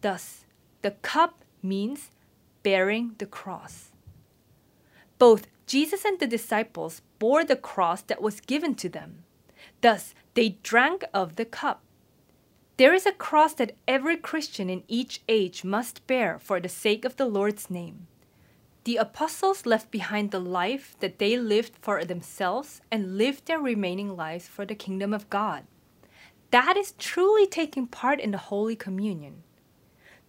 Thus, 0.00 0.46
the 0.82 0.92
cup 0.92 1.44
means 1.62 2.10
bearing 2.62 3.14
the 3.18 3.26
cross. 3.26 3.90
Both 5.18 5.46
Jesus 5.66 6.04
and 6.04 6.18
the 6.18 6.26
disciples 6.26 7.02
bore 7.18 7.44
the 7.44 7.56
cross 7.56 8.02
that 8.02 8.22
was 8.22 8.40
given 8.40 8.74
to 8.76 8.88
them. 8.88 9.24
Thus, 9.80 10.14
they 10.34 10.56
drank 10.62 11.04
of 11.12 11.36
the 11.36 11.44
cup. 11.44 11.82
There 12.78 12.92
is 12.92 13.06
a 13.06 13.12
cross 13.12 13.54
that 13.54 13.74
every 13.88 14.18
Christian 14.18 14.68
in 14.68 14.82
each 14.86 15.22
age 15.28 15.64
must 15.64 16.06
bear 16.06 16.38
for 16.38 16.60
the 16.60 16.68
sake 16.68 17.06
of 17.06 17.16
the 17.16 17.24
Lord's 17.24 17.70
name. 17.70 18.06
The 18.84 18.96
apostles 18.96 19.64
left 19.64 19.90
behind 19.90 20.30
the 20.30 20.40
life 20.40 20.94
that 21.00 21.18
they 21.18 21.38
lived 21.38 21.72
for 21.80 22.04
themselves 22.04 22.82
and 22.90 23.16
lived 23.16 23.46
their 23.46 23.58
remaining 23.58 24.14
lives 24.14 24.46
for 24.46 24.66
the 24.66 24.74
kingdom 24.74 25.14
of 25.14 25.28
God. 25.30 25.64
That 26.50 26.76
is 26.76 26.92
truly 26.98 27.46
taking 27.46 27.86
part 27.86 28.20
in 28.20 28.30
the 28.30 28.38
Holy 28.52 28.76
Communion. 28.76 29.42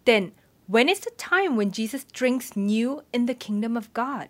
Then, 0.06 0.32
when 0.68 0.90
is 0.90 1.02
the 1.02 1.12
time 1.12 1.56
when 1.56 1.72
Jesus 1.72 2.06
drinks 2.06 2.56
new 2.56 3.04
in 3.12 3.26
the 3.26 3.36
kingdom 3.36 3.76
of 3.76 3.94
God? 3.94 4.30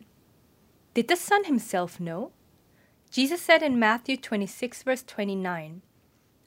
Did 0.94 1.08
the 1.08 1.16
Son 1.16 1.46
himself 1.46 2.00
know? 2.00 2.32
Jesus 3.12 3.42
said 3.42 3.62
in 3.62 3.80
Matthew 3.80 4.18
26, 4.18 4.84
verse 4.84 5.04
29, 5.04 5.84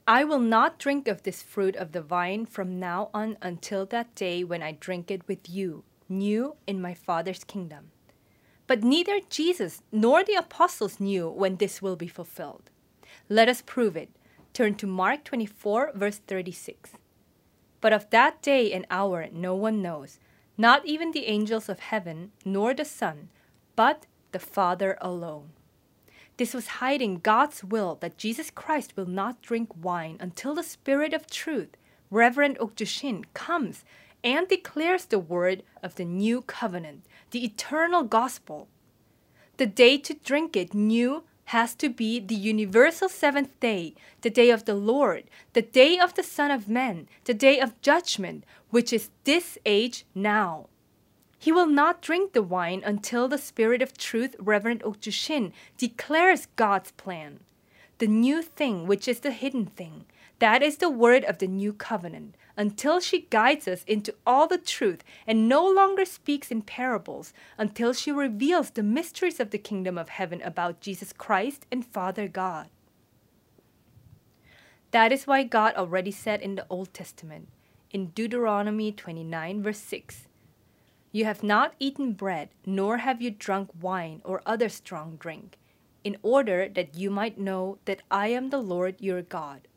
I 0.07 0.23
will 0.23 0.39
not 0.39 0.79
drink 0.79 1.07
of 1.07 1.23
this 1.23 1.43
fruit 1.43 1.75
of 1.75 1.91
the 1.91 2.01
vine 2.01 2.47
from 2.47 2.79
now 2.79 3.09
on 3.13 3.37
until 3.41 3.85
that 3.87 4.15
day 4.15 4.43
when 4.43 4.63
I 4.63 4.71
drink 4.71 5.11
it 5.11 5.27
with 5.27 5.47
you, 5.47 5.83
new 6.09 6.55
in 6.65 6.81
my 6.81 6.95
Father's 6.95 7.43
kingdom. 7.43 7.91
But 8.65 8.83
neither 8.83 9.19
Jesus 9.29 9.83
nor 9.91 10.23
the 10.23 10.33
apostles 10.33 10.99
knew 10.99 11.29
when 11.29 11.57
this 11.57 11.81
will 11.81 11.95
be 11.95 12.07
fulfilled. 12.07 12.71
Let 13.29 13.47
us 13.47 13.61
prove 13.61 13.95
it. 13.95 14.09
Turn 14.53 14.75
to 14.75 14.87
Mark 14.87 15.23
24, 15.23 15.91
verse 15.93 16.17
36. 16.25 16.91
But 17.79 17.93
of 17.93 18.09
that 18.09 18.41
day 18.41 18.73
and 18.73 18.87
hour 18.89 19.27
no 19.31 19.55
one 19.55 19.81
knows, 19.81 20.19
not 20.57 20.85
even 20.85 21.11
the 21.11 21.27
angels 21.27 21.69
of 21.69 21.79
heaven, 21.79 22.31
nor 22.43 22.73
the 22.73 22.85
Son, 22.85 23.29
but 23.75 24.07
the 24.31 24.39
Father 24.39 24.97
alone. 24.99 25.51
This 26.37 26.53
was 26.53 26.79
hiding 26.79 27.19
God's 27.19 27.63
will 27.63 27.95
that 28.01 28.17
Jesus 28.17 28.49
Christ 28.49 28.93
will 28.95 29.05
not 29.05 29.41
drink 29.41 29.69
wine 29.75 30.17
until 30.19 30.55
the 30.55 30.63
Spirit 30.63 31.13
of 31.13 31.27
truth, 31.27 31.77
Reverend 32.09 32.57
Okju 32.59 32.87
Shin, 32.87 33.25
comes 33.33 33.83
and 34.23 34.47
declares 34.47 35.05
the 35.05 35.19
word 35.19 35.63
of 35.83 35.95
the 35.95 36.05
new 36.05 36.41
covenant, 36.41 37.05
the 37.31 37.43
eternal 37.43 38.03
gospel. 38.03 38.67
The 39.57 39.65
day 39.65 39.97
to 39.99 40.13
drink 40.13 40.55
it 40.55 40.73
new 40.73 41.23
has 41.45 41.75
to 41.75 41.89
be 41.89 42.19
the 42.19 42.35
universal 42.35 43.09
seventh 43.09 43.59
day, 43.59 43.93
the 44.21 44.29
day 44.29 44.49
of 44.49 44.65
the 44.65 44.75
Lord, 44.75 45.25
the 45.53 45.61
day 45.61 45.99
of 45.99 46.13
the 46.13 46.23
Son 46.23 46.49
of 46.49 46.69
Man, 46.69 47.07
the 47.25 47.33
day 47.33 47.59
of 47.59 47.79
judgment, 47.81 48.45
which 48.69 48.93
is 48.93 49.09
this 49.25 49.57
age 49.65 50.05
now. 50.15 50.67
He 51.41 51.51
will 51.51 51.65
not 51.65 52.03
drink 52.03 52.33
the 52.33 52.43
wine 52.43 52.83
until 52.85 53.27
the 53.27 53.39
Spirit 53.39 53.81
of 53.81 53.97
Truth, 53.97 54.35
Reverend 54.37 54.81
Okju 54.83 55.11
Shin, 55.11 55.53
declares 55.75 56.45
God's 56.55 56.91
plan. 56.91 57.39
The 57.97 58.05
new 58.05 58.43
thing, 58.43 58.85
which 58.85 59.07
is 59.07 59.21
the 59.21 59.31
hidden 59.31 59.65
thing, 59.65 60.05
that 60.37 60.61
is 60.61 60.77
the 60.77 60.91
word 60.91 61.23
of 61.23 61.39
the 61.39 61.47
new 61.47 61.73
covenant, 61.73 62.35
until 62.55 62.99
she 62.99 63.25
guides 63.31 63.67
us 63.67 63.83
into 63.85 64.13
all 64.23 64.45
the 64.45 64.59
truth 64.59 65.03
and 65.25 65.49
no 65.49 65.67
longer 65.67 66.05
speaks 66.05 66.51
in 66.51 66.61
parables, 66.61 67.33
until 67.57 67.91
she 67.91 68.11
reveals 68.11 68.69
the 68.69 68.83
mysteries 68.83 69.39
of 69.39 69.49
the 69.49 69.57
kingdom 69.57 69.97
of 69.97 70.09
heaven 70.09 70.43
about 70.43 70.79
Jesus 70.79 71.11
Christ 71.11 71.65
and 71.71 71.83
Father 71.83 72.27
God. 72.27 72.67
That 74.91 75.11
is 75.11 75.25
why 75.25 75.41
God 75.41 75.73
already 75.73 76.11
said 76.11 76.39
in 76.39 76.53
the 76.53 76.67
Old 76.69 76.93
Testament, 76.93 77.47
in 77.89 78.09
Deuteronomy 78.09 78.91
29, 78.91 79.63
verse 79.63 79.79
6, 79.79 80.27
you 81.11 81.25
have 81.25 81.43
not 81.43 81.73
eaten 81.79 82.13
bread, 82.13 82.49
nor 82.65 82.97
have 82.97 83.21
you 83.21 83.31
drunk 83.31 83.69
wine 83.79 84.21
or 84.23 84.41
other 84.45 84.69
strong 84.69 85.17
drink, 85.17 85.57
in 86.03 86.17
order 86.23 86.69
that 86.69 86.95
you 86.95 87.09
might 87.09 87.37
know 87.37 87.77
that 87.85 88.01
I 88.09 88.27
am 88.27 88.49
the 88.49 88.61
Lord 88.61 88.95
your 88.99 89.21
God. 89.21 89.67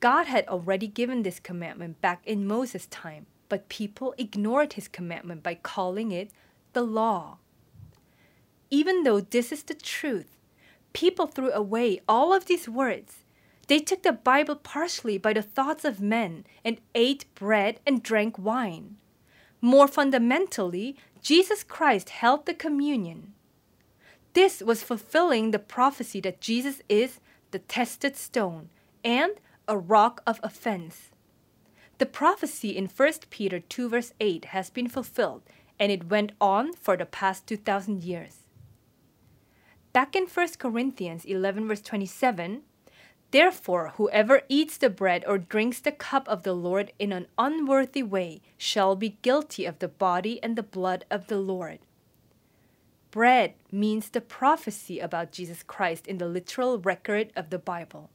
God 0.00 0.26
had 0.26 0.46
already 0.46 0.86
given 0.86 1.22
this 1.22 1.40
commandment 1.40 2.00
back 2.00 2.22
in 2.26 2.46
Moses' 2.46 2.86
time, 2.86 3.26
but 3.48 3.68
people 3.68 4.14
ignored 4.18 4.74
his 4.74 4.88
commandment 4.88 5.42
by 5.42 5.54
calling 5.54 6.12
it 6.12 6.30
the 6.74 6.82
law. 6.82 7.38
Even 8.70 9.04
though 9.04 9.20
this 9.20 9.50
is 9.52 9.62
the 9.62 9.74
truth, 9.74 10.36
people 10.92 11.26
threw 11.26 11.50
away 11.52 12.00
all 12.08 12.34
of 12.34 12.46
these 12.46 12.68
words. 12.68 13.24
They 13.68 13.78
took 13.78 14.02
the 14.02 14.12
Bible 14.12 14.56
partially 14.56 15.18
by 15.18 15.32
the 15.32 15.42
thoughts 15.42 15.84
of 15.84 16.00
men 16.00 16.44
and 16.64 16.80
ate 16.94 17.24
bread 17.34 17.80
and 17.86 18.02
drank 18.02 18.38
wine. 18.38 18.96
More 19.66 19.88
fundamentally, 19.88 20.94
Jesus 21.20 21.64
Christ 21.64 22.10
held 22.10 22.46
the 22.46 22.54
communion. 22.54 23.34
This 24.32 24.62
was 24.62 24.84
fulfilling 24.84 25.50
the 25.50 25.58
prophecy 25.58 26.20
that 26.20 26.40
Jesus 26.40 26.82
is 26.88 27.18
the 27.50 27.58
tested 27.58 28.16
stone 28.16 28.68
and 29.02 29.32
a 29.66 29.76
rock 29.76 30.22
of 30.24 30.38
offense. 30.44 31.10
The 31.98 32.06
prophecy 32.06 32.76
in 32.76 32.86
1 32.86 33.12
Peter 33.28 33.58
2 33.58 33.88
verse 33.88 34.12
8 34.20 34.44
has 34.54 34.70
been 34.70 34.86
fulfilled 34.86 35.42
and 35.80 35.90
it 35.90 36.08
went 36.08 36.30
on 36.40 36.72
for 36.72 36.96
the 36.96 37.04
past 37.04 37.48
2000 37.48 38.04
years. 38.04 38.46
Back 39.92 40.14
in 40.14 40.26
1 40.26 40.48
Corinthians 40.60 41.24
11 41.24 41.66
verse 41.66 41.80
27, 41.80 42.62
Therefore, 43.30 43.92
whoever 43.96 44.42
eats 44.48 44.76
the 44.76 44.88
bread 44.88 45.24
or 45.26 45.38
drinks 45.38 45.80
the 45.80 45.92
cup 45.92 46.28
of 46.28 46.42
the 46.42 46.54
Lord 46.54 46.92
in 46.98 47.12
an 47.12 47.26
unworthy 47.36 48.02
way 48.02 48.40
shall 48.56 48.94
be 48.94 49.18
guilty 49.22 49.64
of 49.64 49.78
the 49.78 49.88
body 49.88 50.42
and 50.42 50.56
the 50.56 50.62
blood 50.62 51.04
of 51.10 51.26
the 51.26 51.38
Lord. 51.38 51.80
Bread 53.10 53.54
means 53.72 54.10
the 54.10 54.20
prophecy 54.20 55.00
about 55.00 55.32
Jesus 55.32 55.62
Christ 55.62 56.06
in 56.06 56.18
the 56.18 56.28
literal 56.28 56.78
record 56.78 57.32
of 57.34 57.50
the 57.50 57.58
Bible. 57.58 58.10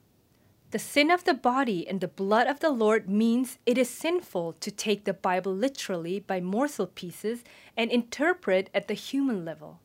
The 0.72 0.80
sin 0.80 1.12
of 1.12 1.26
the 1.26 1.34
body 1.34 1.86
and 1.86 2.00
the 2.00 2.08
blood 2.08 2.48
of 2.48 2.62
the 2.62 2.70
Lord 2.70 3.10
means 3.10 3.60
it 3.66 3.78
is 3.78 3.90
sinful 3.90 4.54
to 4.54 4.72
take 4.72 5.04
the 5.04 5.14
Bible 5.14 5.54
literally 5.54 6.20
by 6.22 6.40
morsel 6.40 6.88
pieces 6.88 7.44
and 7.76 7.92
interpret 7.92 8.70
at 8.74 8.88
the 8.88 8.94
human 8.94 9.44
level. 9.44 9.82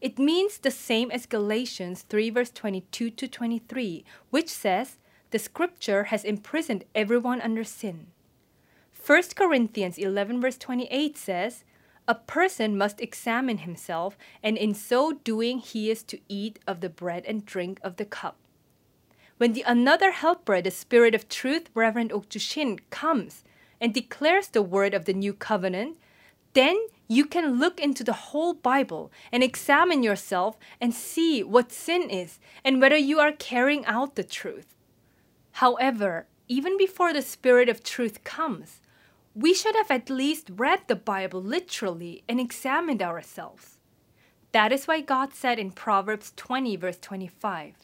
It 0.00 0.18
means 0.18 0.58
the 0.58 0.70
same 0.70 1.10
as 1.10 1.26
Galatians 1.26 2.02
3 2.02 2.30
verse 2.30 2.50
22 2.50 3.10
to 3.10 3.28
23, 3.28 4.04
which 4.30 4.48
says, 4.48 4.96
The 5.30 5.38
scripture 5.38 6.04
has 6.04 6.24
imprisoned 6.24 6.84
everyone 6.94 7.40
under 7.40 7.64
sin. 7.64 8.06
1 9.06 9.22
Corinthians 9.34 9.98
11 9.98 10.40
verse 10.40 10.56
28 10.56 11.18
says, 11.18 11.64
A 12.08 12.14
person 12.14 12.78
must 12.78 13.00
examine 13.00 13.58
himself, 13.58 14.16
and 14.42 14.56
in 14.56 14.74
so 14.74 15.12
doing 15.12 15.58
he 15.58 15.90
is 15.90 16.02
to 16.04 16.18
eat 16.28 16.58
of 16.66 16.80
the 16.80 16.88
bread 16.88 17.24
and 17.26 17.44
drink 17.44 17.78
of 17.82 17.96
the 17.96 18.04
cup. 18.06 18.36
When 19.36 19.52
the 19.52 19.64
another 19.66 20.12
helper, 20.12 20.60
the 20.60 20.70
Spirit 20.70 21.14
of 21.14 21.28
Truth, 21.28 21.70
Reverend 21.74 22.12
Ok 22.12 22.38
Shin, 22.38 22.78
comes 22.90 23.42
and 23.80 23.92
declares 23.94 24.48
the 24.48 24.62
word 24.62 24.92
of 24.92 25.06
the 25.06 25.14
new 25.14 25.32
covenant, 25.32 25.96
then 26.52 26.76
you 27.10 27.24
can 27.24 27.58
look 27.58 27.80
into 27.80 28.04
the 28.04 28.30
whole 28.30 28.54
Bible 28.54 29.10
and 29.32 29.42
examine 29.42 30.04
yourself 30.04 30.56
and 30.80 30.94
see 30.94 31.42
what 31.42 31.72
sin 31.72 32.08
is 32.08 32.38
and 32.64 32.80
whether 32.80 32.96
you 32.96 33.18
are 33.18 33.32
carrying 33.32 33.84
out 33.86 34.14
the 34.14 34.22
truth. 34.22 34.76
However, 35.54 36.28
even 36.46 36.78
before 36.78 37.12
the 37.12 37.20
Spirit 37.20 37.68
of 37.68 37.82
truth 37.82 38.22
comes, 38.22 38.80
we 39.34 39.52
should 39.52 39.74
have 39.74 39.90
at 39.90 40.08
least 40.08 40.52
read 40.54 40.82
the 40.86 40.94
Bible 40.94 41.42
literally 41.42 42.22
and 42.28 42.38
examined 42.38 43.02
ourselves. 43.02 43.80
That 44.52 44.70
is 44.70 44.86
why 44.86 45.00
God 45.00 45.34
said 45.34 45.58
in 45.58 45.72
Proverbs 45.72 46.32
20, 46.36 46.76
verse 46.76 46.98
25, 47.00 47.74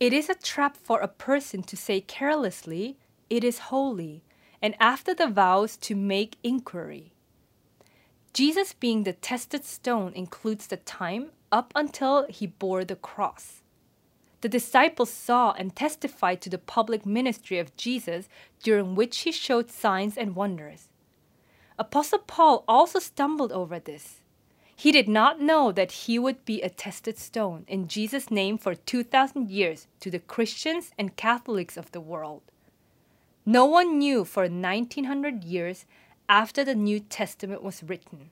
it 0.00 0.12
is 0.12 0.28
a 0.28 0.34
trap 0.34 0.76
for 0.76 0.98
a 0.98 1.06
person 1.06 1.62
to 1.62 1.76
say 1.76 2.00
carelessly, 2.00 2.98
It 3.30 3.44
is 3.44 3.70
holy, 3.70 4.24
and 4.60 4.74
after 4.80 5.14
the 5.14 5.28
vows 5.28 5.76
to 5.76 5.94
make 5.94 6.38
inquiry. 6.42 7.11
Jesus 8.32 8.72
being 8.72 9.04
the 9.04 9.12
tested 9.12 9.64
stone 9.64 10.12
includes 10.14 10.66
the 10.66 10.78
time 10.78 11.32
up 11.50 11.72
until 11.74 12.26
he 12.28 12.46
bore 12.46 12.84
the 12.84 12.96
cross. 12.96 13.60
The 14.40 14.48
disciples 14.48 15.10
saw 15.10 15.52
and 15.52 15.76
testified 15.76 16.40
to 16.40 16.50
the 16.50 16.58
public 16.58 17.04
ministry 17.04 17.58
of 17.58 17.76
Jesus 17.76 18.28
during 18.62 18.94
which 18.94 19.18
he 19.20 19.32
showed 19.32 19.70
signs 19.70 20.16
and 20.16 20.34
wonders. 20.34 20.88
Apostle 21.78 22.20
Paul 22.20 22.64
also 22.66 22.98
stumbled 22.98 23.52
over 23.52 23.78
this. 23.78 24.20
He 24.74 24.92
did 24.92 25.08
not 25.08 25.40
know 25.40 25.70
that 25.70 25.92
he 25.92 26.18
would 26.18 26.44
be 26.44 26.62
a 26.62 26.70
tested 26.70 27.18
stone 27.18 27.64
in 27.68 27.86
Jesus' 27.86 28.30
name 28.30 28.56
for 28.56 28.74
2,000 28.74 29.50
years 29.50 29.86
to 30.00 30.10
the 30.10 30.18
Christians 30.18 30.90
and 30.98 31.16
Catholics 31.16 31.76
of 31.76 31.92
the 31.92 32.00
world. 32.00 32.42
No 33.44 33.64
one 33.64 33.98
knew 33.98 34.24
for 34.24 34.48
1900 34.48 35.44
years 35.44 35.84
after 36.28 36.64
the 36.64 36.74
New 36.74 37.00
Testament 37.00 37.62
was 37.62 37.82
written. 37.82 38.30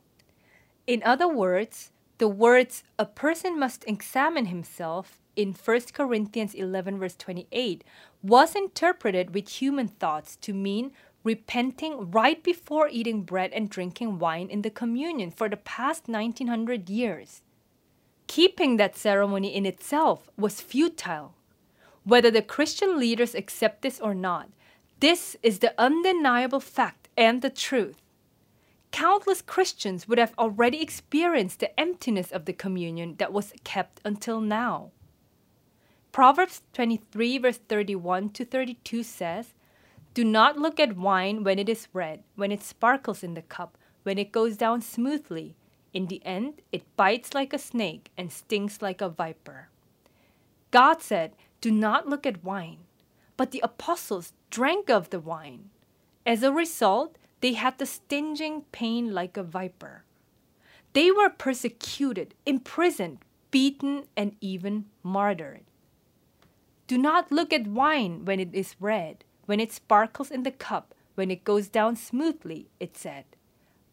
In 0.86 1.02
other 1.02 1.28
words, 1.28 1.90
the 2.18 2.28
words 2.28 2.82
a 2.98 3.06
person 3.06 3.58
must 3.58 3.84
examine 3.86 4.46
himself 4.46 5.20
in 5.36 5.54
1 5.54 5.80
Corinthians 5.94 6.54
11 6.54 6.98
verse 6.98 7.16
28 7.16 7.82
was 8.22 8.54
interpreted 8.54 9.34
with 9.34 9.48
human 9.48 9.88
thoughts 9.88 10.36
to 10.36 10.52
mean 10.52 10.92
repenting 11.24 12.10
right 12.10 12.42
before 12.42 12.88
eating 12.90 13.22
bread 13.22 13.52
and 13.52 13.70
drinking 13.70 14.18
wine 14.18 14.48
in 14.48 14.62
the 14.62 14.70
communion 14.70 15.30
for 15.30 15.48
the 15.48 15.56
past 15.56 16.08
1900 16.08 16.90
years. 16.90 17.42
Keeping 18.26 18.76
that 18.76 18.96
ceremony 18.96 19.54
in 19.54 19.66
itself 19.66 20.30
was 20.36 20.60
futile. 20.60 21.34
Whether 22.04 22.30
the 22.30 22.42
Christian 22.42 22.98
leaders 22.98 23.34
accept 23.34 23.82
this 23.82 23.98
or 24.00 24.14
not, 24.14 24.48
this 25.00 25.36
is 25.42 25.58
the 25.58 25.74
undeniable 25.78 26.60
fact 26.60 26.99
and 27.20 27.42
the 27.42 27.50
truth. 27.50 28.02
Countless 28.90 29.42
Christians 29.42 30.08
would 30.08 30.18
have 30.18 30.34
already 30.36 30.82
experienced 30.82 31.60
the 31.60 31.78
emptiness 31.78 32.32
of 32.32 32.46
the 32.46 32.52
communion 32.52 33.14
that 33.18 33.32
was 33.32 33.52
kept 33.62 34.00
until 34.04 34.40
now. 34.40 34.90
Proverbs 36.10 36.62
23, 36.72 37.38
verse 37.38 37.60
31 37.68 38.30
to 38.30 38.44
32 38.44 39.04
says, 39.04 39.54
do 40.12 40.24
not 40.24 40.58
look 40.58 40.80
at 40.80 40.96
wine 40.96 41.44
when 41.44 41.58
it 41.58 41.68
is 41.68 41.86
red, 41.92 42.24
when 42.34 42.50
it 42.50 42.64
sparkles 42.64 43.22
in 43.22 43.34
the 43.34 43.42
cup, 43.42 43.78
when 44.02 44.18
it 44.18 44.32
goes 44.32 44.56
down 44.56 44.82
smoothly. 44.82 45.54
In 45.92 46.06
the 46.06 46.24
end, 46.26 46.62
it 46.72 46.96
bites 46.96 47.32
like 47.32 47.52
a 47.52 47.58
snake 47.58 48.10
and 48.16 48.32
stings 48.32 48.82
like 48.82 49.00
a 49.00 49.08
viper. 49.08 49.68
God 50.72 51.00
said, 51.00 51.36
Do 51.60 51.70
not 51.70 52.08
look 52.08 52.26
at 52.26 52.44
wine. 52.44 52.78
But 53.36 53.52
the 53.52 53.60
apostles 53.62 54.32
drank 54.50 54.90
of 54.90 55.10
the 55.10 55.20
wine. 55.20 55.70
As 56.26 56.42
a 56.42 56.52
result, 56.52 57.16
they 57.40 57.54
had 57.54 57.78
the 57.78 57.86
stinging 57.86 58.62
pain 58.72 59.12
like 59.12 59.36
a 59.36 59.42
viper. 59.42 60.04
They 60.92 61.10
were 61.10 61.30
persecuted, 61.30 62.34
imprisoned, 62.44 63.18
beaten, 63.50 64.04
and 64.16 64.36
even 64.40 64.86
martyred. 65.02 65.64
Do 66.86 66.98
not 66.98 67.30
look 67.30 67.52
at 67.52 67.66
wine 67.66 68.24
when 68.24 68.40
it 68.40 68.54
is 68.54 68.74
red, 68.80 69.24
when 69.46 69.60
it 69.60 69.72
sparkles 69.72 70.30
in 70.30 70.42
the 70.42 70.50
cup, 70.50 70.94
when 71.14 71.30
it 71.30 71.44
goes 71.44 71.68
down 71.68 71.96
smoothly, 71.96 72.68
it 72.80 72.96
said. 72.96 73.24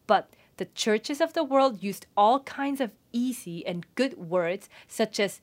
But 0.06 0.30
the 0.56 0.66
churches 0.66 1.20
of 1.20 1.32
the 1.32 1.44
world 1.44 1.82
used 1.82 2.06
all 2.16 2.40
kinds 2.40 2.80
of 2.80 2.90
easy 3.12 3.64
and 3.64 3.86
good 3.94 4.18
words, 4.18 4.68
such 4.88 5.20
as 5.20 5.40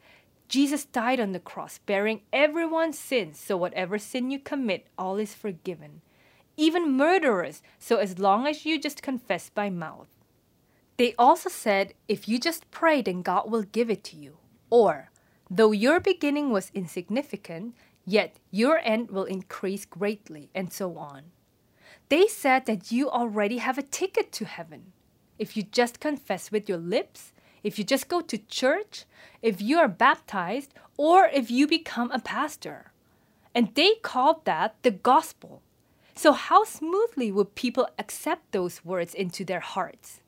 Jesus 0.47 0.85
died 0.85 1.19
on 1.19 1.31
the 1.31 1.39
cross, 1.39 1.79
bearing 1.79 2.21
everyone's 2.31 2.99
sins, 2.99 3.39
so 3.39 3.55
whatever 3.57 3.97
sin 3.97 4.29
you 4.29 4.39
commit, 4.39 4.87
all 4.97 5.17
is 5.17 5.33
forgiven. 5.33 6.01
Even 6.57 6.95
murderers, 6.95 7.61
so 7.79 7.97
as 7.97 8.19
long 8.19 8.47
as 8.47 8.65
you 8.65 8.79
just 8.79 9.01
confess 9.01 9.49
by 9.49 9.69
mouth. 9.69 10.07
They 10.97 11.13
also 11.17 11.49
said, 11.49 11.93
if 12.07 12.29
you 12.29 12.39
just 12.39 12.71
pray, 12.71 13.01
then 13.01 13.21
God 13.21 13.51
will 13.51 13.63
give 13.63 13.89
it 13.89 14.03
to 14.05 14.15
you. 14.15 14.37
Or, 14.69 15.11
though 15.49 15.71
your 15.71 15.99
beginning 15.99 16.51
was 16.51 16.71
insignificant, 16.73 17.75
yet 18.05 18.37
your 18.51 18.79
end 18.83 19.11
will 19.11 19.25
increase 19.25 19.85
greatly, 19.85 20.49
and 20.55 20.71
so 20.71 20.97
on. 20.97 21.23
They 22.07 22.27
said 22.27 22.65
that 22.67 22.91
you 22.91 23.09
already 23.09 23.57
have 23.57 23.77
a 23.77 23.83
ticket 23.83 24.31
to 24.33 24.45
heaven. 24.45 24.93
If 25.37 25.57
you 25.57 25.63
just 25.63 25.99
confess 25.99 26.51
with 26.51 26.69
your 26.69 26.77
lips, 26.77 27.33
if 27.63 27.77
you 27.77 27.83
just 27.83 28.07
go 28.07 28.21
to 28.21 28.37
church, 28.37 29.05
if 29.41 29.61
you 29.61 29.79
are 29.79 29.87
baptized, 29.87 30.73
or 30.97 31.25
if 31.25 31.51
you 31.51 31.67
become 31.67 32.11
a 32.11 32.19
pastor. 32.19 32.93
And 33.53 33.73
they 33.75 33.95
called 34.01 34.45
that 34.45 34.75
the 34.83 34.91
gospel. 34.91 35.61
So, 36.15 36.31
how 36.31 36.63
smoothly 36.63 37.29
would 37.31 37.55
people 37.55 37.89
accept 37.99 38.51
those 38.51 38.85
words 38.85 39.13
into 39.13 39.43
their 39.43 39.59
hearts? 39.59 40.21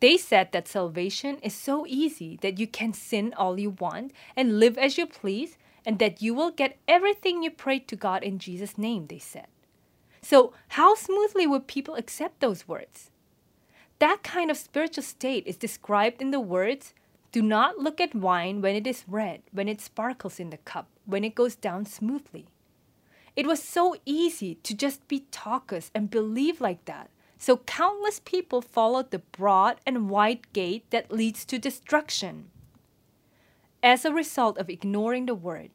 They 0.00 0.18
said 0.18 0.52
that 0.52 0.68
salvation 0.68 1.38
is 1.38 1.54
so 1.54 1.86
easy 1.88 2.38
that 2.42 2.58
you 2.58 2.66
can 2.66 2.92
sin 2.92 3.32
all 3.34 3.58
you 3.58 3.70
want 3.70 4.12
and 4.36 4.60
live 4.60 4.76
as 4.76 4.98
you 4.98 5.06
please 5.06 5.56
and 5.86 5.98
that 5.98 6.20
you 6.20 6.34
will 6.34 6.50
get 6.50 6.76
everything 6.86 7.42
you 7.42 7.50
prayed 7.50 7.88
to 7.88 7.96
God 7.96 8.22
in 8.22 8.38
Jesus' 8.38 8.76
name, 8.76 9.06
they 9.06 9.18
said. 9.18 9.46
So, 10.20 10.52
how 10.68 10.94
smoothly 10.94 11.46
would 11.46 11.66
people 11.66 11.94
accept 11.94 12.40
those 12.40 12.68
words? 12.68 13.10
That 14.00 14.22
kind 14.22 14.50
of 14.50 14.58
spiritual 14.58 15.04
state 15.04 15.46
is 15.46 15.56
described 15.56 16.20
in 16.20 16.30
the 16.30 16.40
words 16.40 16.92
Do 17.32 17.40
not 17.40 17.78
look 17.78 18.00
at 18.00 18.14
wine 18.14 18.60
when 18.60 18.74
it 18.74 18.86
is 18.86 19.04
red, 19.08 19.42
when 19.50 19.68
it 19.68 19.80
sparkles 19.80 20.38
in 20.38 20.50
the 20.50 20.58
cup, 20.58 20.88
when 21.06 21.24
it 21.24 21.34
goes 21.34 21.56
down 21.56 21.86
smoothly. 21.86 22.48
It 23.36 23.46
was 23.46 23.62
so 23.62 23.96
easy 24.06 24.54
to 24.62 24.74
just 24.74 25.06
be 25.08 25.26
talkers 25.30 25.90
and 25.94 26.10
believe 26.10 26.60
like 26.60 26.86
that. 26.86 27.10
So 27.38 27.58
countless 27.58 28.18
people 28.24 28.62
followed 28.62 29.10
the 29.10 29.18
broad 29.18 29.78
and 29.86 30.08
wide 30.08 30.52
gate 30.54 30.90
that 30.90 31.12
leads 31.12 31.44
to 31.44 31.58
destruction. 31.58 32.50
As 33.82 34.06
a 34.06 34.12
result 34.12 34.56
of 34.56 34.70
ignoring 34.70 35.26
the 35.26 35.34
word, 35.34 35.72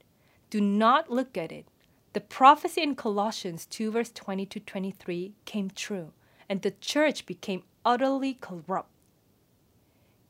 do 0.49 0.59
not 0.59 1.11
look 1.11 1.37
at 1.37 1.51
it. 1.51 1.67
The 2.13 2.19
prophecy 2.19 2.81
in 2.81 2.95
Colossians 2.95 3.67
2, 3.67 3.91
verse 3.91 4.11
20 4.11 4.45
to 4.47 4.59
23 4.59 5.33
came 5.45 5.69
true, 5.69 6.11
and 6.49 6.61
the 6.61 6.71
church 6.71 7.25
became 7.27 7.63
utterly 7.85 8.33
corrupt. 8.33 8.89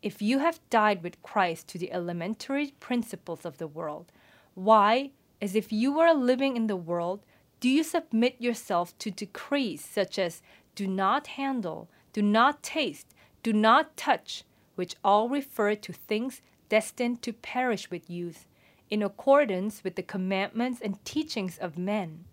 If 0.01 0.21
you 0.21 0.39
have 0.39 0.59
died 0.69 1.01
with 1.01 1.21
Christ 1.23 1.67
to 1.69 1.77
the 1.77 1.91
elementary 1.91 2.73
principles 2.79 3.45
of 3.45 3.57
the 3.57 3.67
world, 3.67 4.11
why, 4.53 5.11
as 5.41 5.55
if 5.55 5.71
you 5.71 5.91
were 5.93 6.13
living 6.13 6.55
in 6.55 6.67
the 6.67 6.75
world, 6.75 7.25
do 7.59 7.69
you 7.69 7.83
submit 7.83 8.35
yourself 8.39 8.97
to 8.99 9.11
decrees 9.11 9.83
such 9.83 10.19
as 10.19 10.41
do 10.75 10.87
not 10.87 11.27
handle, 11.27 11.89
do 12.13 12.21
not 12.21 12.63
taste, 12.63 13.07
do 13.43 13.51
not 13.53 13.97
touch, 13.97 14.43
which 14.75 14.95
all 15.03 15.29
refer 15.29 15.75
to 15.75 15.93
things 15.93 16.41
destined 16.69 17.21
to 17.21 17.33
perish 17.33 17.91
with 17.91 18.09
use, 18.09 18.47
in 18.89 19.01
accordance 19.01 19.83
with 19.83 19.95
the 19.95 20.03
commandments 20.03 20.81
and 20.81 21.03
teachings 21.05 21.57
of 21.57 21.77
men. 21.77 22.25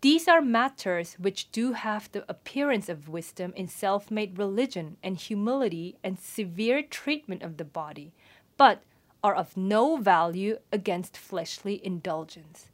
These 0.00 0.26
are 0.26 0.42
matters 0.42 1.14
which 1.14 1.52
do 1.52 1.74
have 1.74 2.10
the 2.10 2.24
appearance 2.28 2.88
of 2.88 3.08
wisdom 3.08 3.52
in 3.54 3.68
self 3.68 4.10
made 4.10 4.36
religion 4.36 4.96
and 5.02 5.16
humility 5.16 5.96
and 6.02 6.18
severe 6.18 6.82
treatment 6.82 7.42
of 7.42 7.56
the 7.56 7.64
body, 7.64 8.12
but 8.56 8.82
are 9.22 9.34
of 9.34 9.56
no 9.56 9.96
value 9.96 10.58
against 10.72 11.16
fleshly 11.16 11.84
indulgence. 11.84 12.68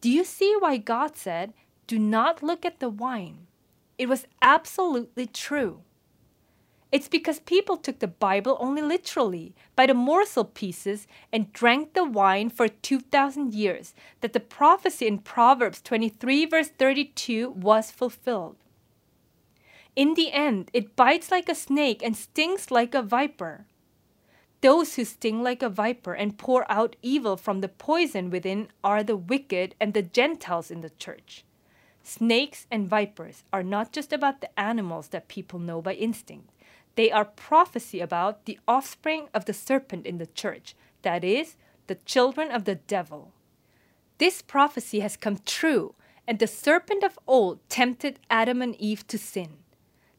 Do 0.00 0.10
you 0.10 0.24
see 0.24 0.54
why 0.58 0.76
God 0.76 1.16
said, 1.16 1.54
Do 1.86 1.98
not 1.98 2.42
look 2.42 2.64
at 2.64 2.80
the 2.80 2.88
wine? 2.88 3.46
It 3.96 4.08
was 4.08 4.26
absolutely 4.42 5.26
true. 5.26 5.82
It's 6.94 7.08
because 7.08 7.40
people 7.40 7.76
took 7.76 7.98
the 7.98 8.06
Bible 8.06 8.56
only 8.60 8.80
literally, 8.80 9.52
by 9.74 9.86
the 9.86 9.94
morsel 9.94 10.44
pieces, 10.44 11.08
and 11.32 11.52
drank 11.52 11.92
the 11.94 12.04
wine 12.04 12.50
for 12.50 12.68
2,000 12.68 13.52
years, 13.52 13.94
that 14.20 14.32
the 14.32 14.38
prophecy 14.38 15.08
in 15.08 15.18
Proverbs 15.18 15.80
23, 15.82 16.46
verse 16.46 16.68
32, 16.68 17.50
was 17.50 17.90
fulfilled. 17.90 18.56
In 19.96 20.14
the 20.14 20.32
end, 20.32 20.70
it 20.72 20.94
bites 20.94 21.32
like 21.32 21.48
a 21.48 21.54
snake 21.54 22.00
and 22.00 22.16
stings 22.16 22.70
like 22.70 22.94
a 22.94 23.02
viper. 23.02 23.66
Those 24.64 24.94
who 24.94 25.04
sting 25.04 25.42
like 25.42 25.62
a 25.62 25.68
viper 25.68 26.14
and 26.14 26.38
pour 26.38 26.64
out 26.72 26.96
evil 27.02 27.36
from 27.36 27.60
the 27.60 27.68
poison 27.68 28.30
within 28.30 28.68
are 28.82 29.02
the 29.02 29.14
wicked 29.14 29.74
and 29.78 29.92
the 29.92 30.00
Gentiles 30.00 30.70
in 30.70 30.80
the 30.80 30.88
church. 30.88 31.44
Snakes 32.02 32.66
and 32.70 32.88
vipers 32.88 33.44
are 33.52 33.62
not 33.62 33.92
just 33.92 34.10
about 34.10 34.40
the 34.40 34.58
animals 34.58 35.08
that 35.08 35.28
people 35.28 35.58
know 35.58 35.82
by 35.82 35.92
instinct. 35.92 36.48
They 36.94 37.12
are 37.12 37.26
prophecy 37.26 38.00
about 38.00 38.46
the 38.46 38.58
offspring 38.66 39.28
of 39.34 39.44
the 39.44 39.52
serpent 39.52 40.06
in 40.06 40.16
the 40.16 40.28
church, 40.28 40.74
that 41.02 41.24
is, 41.24 41.56
the 41.86 41.96
children 41.96 42.50
of 42.50 42.64
the 42.64 42.76
devil. 42.76 43.32
This 44.16 44.40
prophecy 44.40 45.00
has 45.00 45.18
come 45.18 45.40
true, 45.44 45.94
and 46.26 46.38
the 46.38 46.46
serpent 46.46 47.04
of 47.04 47.18
old 47.26 47.60
tempted 47.68 48.18
Adam 48.30 48.62
and 48.62 48.74
Eve 48.76 49.06
to 49.08 49.18
sin. 49.18 49.58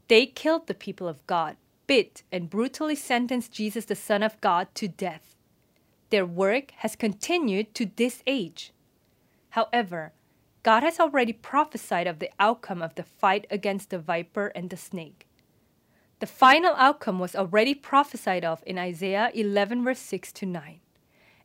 They 0.08 0.28
killed 0.28 0.68
the 0.68 0.76
people 0.76 1.08
of 1.08 1.26
God, 1.26 1.58
bit 1.88 2.24
and 2.32 2.50
brutally 2.50 2.96
sentenced 2.96 3.52
Jesus, 3.52 3.86
the 3.86 3.96
Son 3.96 4.24
of 4.24 4.40
God, 4.42 4.68
to 4.76 4.88
death. 4.88 5.36
Their 6.10 6.26
work 6.26 6.72
has 6.78 6.96
continued 6.96 7.74
to 7.76 7.90
this 7.96 8.24
age. 8.28 8.72
However, 9.50 10.14
God 10.64 10.84
has 10.84 11.00
already 11.00 11.34
prophesied 11.34 12.08
of 12.08 12.20
the 12.20 12.32
outcome 12.40 12.82
of 12.82 12.96
the 12.96 13.04
fight 13.04 13.46
against 13.52 13.90
the 13.90 14.00
viper 14.00 14.48
and 14.56 14.70
the 14.70 14.78
snake. 14.78 15.28
The 16.20 16.28
final 16.28 16.74
outcome 16.76 17.20
was 17.20 17.36
already 17.36 17.76
prophesied 17.76 18.46
of 18.46 18.64
in 18.66 18.78
Isaiah 18.78 19.32
11, 19.34 19.84
verse 19.84 20.00
6 20.00 20.32
to 20.34 20.46
9. 20.46 20.80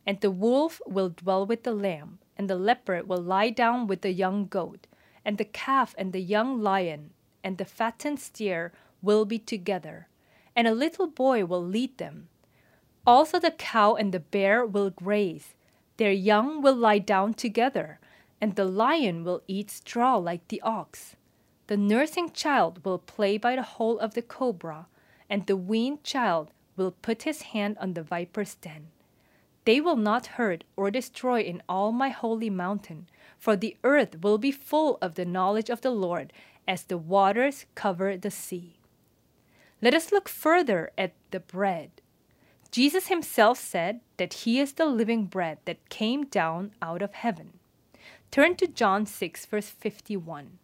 And 0.07 0.21
the 0.21 0.31
wolf 0.31 0.81
will 0.87 1.11
dwell 1.11 1.45
with 1.45 1.65
the 1.65 1.73
lamb, 1.73 2.19
and 2.37 2.49
the 2.49 2.57
leopard 2.57 3.09
will 3.09 3.21
lie 3.21 3.51
down 3.51 3.87
with 3.87 4.01
the 4.01 4.13
young 4.13 4.47
goat, 4.47 4.87
and 5.25 5.37
the 5.37 5.45
calf 5.45 5.95
and 5.99 6.13
the 6.13 6.23
young 6.23 6.63
lion, 6.63 7.11
and 7.45 7.59
the 7.59 7.65
fattened 7.65 8.21
steer 8.21 8.73
will 9.03 9.25
be 9.25 9.39
together, 9.39 10.09
and 10.55 10.67
a 10.67 10.75
little 10.75 11.07
boy 11.07 11.45
will 11.45 11.65
lead 11.65 11.99
them. 11.99 12.29
Also 13.07 13.39
the 13.39 13.51
cow 13.51 13.95
and 13.95 14.13
the 14.13 14.21
bear 14.21 14.65
will 14.65 14.91
graze, 14.91 15.55
their 15.97 16.13
young 16.13 16.63
will 16.63 16.77
lie 16.77 16.99
down 16.99 17.35
together, 17.35 17.99
and 18.41 18.57
the 18.57 18.65
lion 18.65 19.23
will 19.23 19.43
eat 19.47 19.71
straw 19.71 20.17
like 20.17 20.49
the 20.49 20.61
ox. 20.63 21.17
The 21.67 21.77
nursing 21.77 22.31
child 22.31 22.85
will 22.85 22.99
play 22.99 23.39
by 23.39 23.55
the 23.55 23.63
hole 23.63 23.99
of 23.99 24.15
the 24.15 24.23
cobra, 24.23 24.87
and 25.29 25.47
the 25.47 25.57
weaned 25.57 26.03
child 26.03 26.51
will 26.77 26.91
put 26.91 27.23
his 27.23 27.43
hand 27.53 27.77
on 27.79 27.95
the 27.95 28.03
viper's 28.03 28.55
den. 28.55 28.89
They 29.67 29.81
will 29.81 29.97
not 29.97 30.41
hurt 30.41 30.65
or 30.75 30.91
destroy 30.91 31.43
in 31.43 31.63
all 31.69 31.93
my 31.93 32.09
holy 32.09 32.51
mountain, 32.51 33.07
for 33.39 33.55
the 33.55 33.77
earth 33.85 34.23
will 34.23 34.39
be 34.39 34.51
full 34.51 34.99
of 35.03 35.15
the 35.15 35.25
knowledge 35.27 35.71
of 35.71 35.83
the 35.83 35.91
Lord 35.91 36.33
as 36.67 36.83
the 36.85 36.99
waters 36.99 37.67
cover 37.75 38.17
the 38.17 38.31
sea. 38.31 38.80
Let 39.83 39.95
us 39.95 40.13
look 40.13 40.29
further 40.29 40.91
at 40.99 41.13
the 41.31 41.41
bread. 41.41 41.91
Jesus 42.71 43.09
himself 43.09 43.59
said 43.59 44.01
that 44.19 44.45
he 44.45 44.61
is 44.61 44.75
the 44.75 44.87
living 44.87 45.27
bread 45.27 45.59
that 45.65 45.89
came 45.89 46.27
down 46.27 46.73
out 46.83 47.03
of 47.03 47.15
heaven. 47.15 47.59
Turn 48.31 48.55
to 48.57 48.67
John 48.67 49.07
6, 49.07 49.47
verse 49.47 49.71
51. 49.71 50.59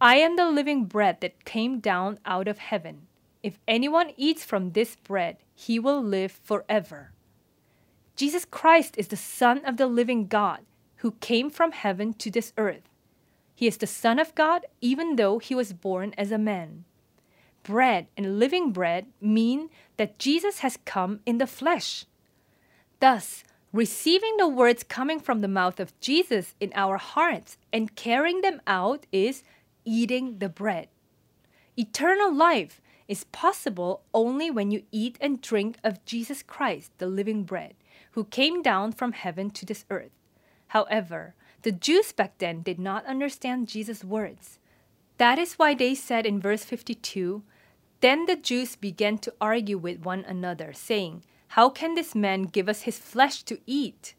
I 0.00 0.16
am 0.16 0.36
the 0.36 0.50
living 0.50 0.86
bread 0.86 1.20
that 1.20 1.44
came 1.44 1.80
down 1.80 2.18
out 2.24 2.48
of 2.48 2.58
heaven. 2.58 3.06
If 3.42 3.58
anyone 3.68 4.12
eats 4.16 4.44
from 4.44 4.72
this 4.72 4.96
bread, 4.96 5.36
he 5.54 5.78
will 5.78 6.02
live 6.02 6.32
forever. 6.32 7.12
Jesus 8.16 8.44
Christ 8.44 8.96
is 8.96 9.08
the 9.08 9.16
Son 9.16 9.64
of 9.64 9.76
the 9.76 9.86
living 9.86 10.26
God 10.26 10.60
who 10.96 11.12
came 11.20 11.50
from 11.50 11.72
heaven 11.72 12.12
to 12.14 12.30
this 12.30 12.52
earth. 12.56 12.88
He 13.54 13.66
is 13.66 13.76
the 13.76 13.86
Son 13.86 14.18
of 14.18 14.34
God 14.34 14.66
even 14.80 15.16
though 15.16 15.38
he 15.38 15.54
was 15.54 15.72
born 15.72 16.14
as 16.16 16.32
a 16.32 16.38
man. 16.38 16.84
Bread 17.62 18.06
and 18.16 18.38
living 18.38 18.72
bread 18.72 19.06
mean 19.20 19.70
that 19.96 20.18
Jesus 20.18 20.60
has 20.60 20.78
come 20.84 21.20
in 21.26 21.38
the 21.38 21.46
flesh. 21.46 22.06
Thus, 23.00 23.44
receiving 23.72 24.36
the 24.36 24.48
words 24.48 24.82
coming 24.82 25.20
from 25.20 25.40
the 25.40 25.48
mouth 25.48 25.78
of 25.78 25.98
Jesus 26.00 26.54
in 26.60 26.72
our 26.74 26.96
hearts 26.96 27.58
and 27.72 27.94
carrying 27.94 28.40
them 28.40 28.60
out 28.66 29.06
is 29.12 29.42
eating 29.84 30.38
the 30.38 30.48
bread. 30.48 30.88
Eternal 31.76 32.34
life 32.34 32.80
is 33.06 33.24
possible 33.24 34.02
only 34.12 34.50
when 34.50 34.70
you 34.70 34.82
eat 34.92 35.16
and 35.20 35.40
drink 35.40 35.76
of 35.82 36.04
Jesus 36.04 36.42
Christ, 36.42 36.92
the 36.98 37.06
living 37.06 37.44
bread, 37.44 37.74
who 38.12 38.24
came 38.24 38.62
down 38.62 38.92
from 38.92 39.12
heaven 39.12 39.50
to 39.50 39.64
this 39.64 39.84
earth. 39.90 40.12
However, 40.68 41.34
the 41.62 41.72
Jews 41.72 42.12
back 42.12 42.38
then 42.38 42.62
did 42.62 42.78
not 42.78 43.06
understand 43.06 43.68
Jesus' 43.68 44.04
words. 44.04 44.58
That 45.18 45.38
is 45.38 45.54
why 45.54 45.74
they 45.74 45.94
said 45.94 46.26
in 46.26 46.40
verse 46.40 46.64
52 46.64 47.42
Then 48.00 48.26
the 48.26 48.36
Jews 48.36 48.76
began 48.76 49.18
to 49.18 49.34
argue 49.40 49.76
with 49.76 50.04
one 50.04 50.24
another, 50.24 50.72
saying, 50.72 51.24
How 51.48 51.68
can 51.68 51.94
this 51.94 52.14
man 52.14 52.44
give 52.44 52.68
us 52.68 52.82
his 52.82 52.98
flesh 52.98 53.42
to 53.44 53.58
eat? 53.66 54.14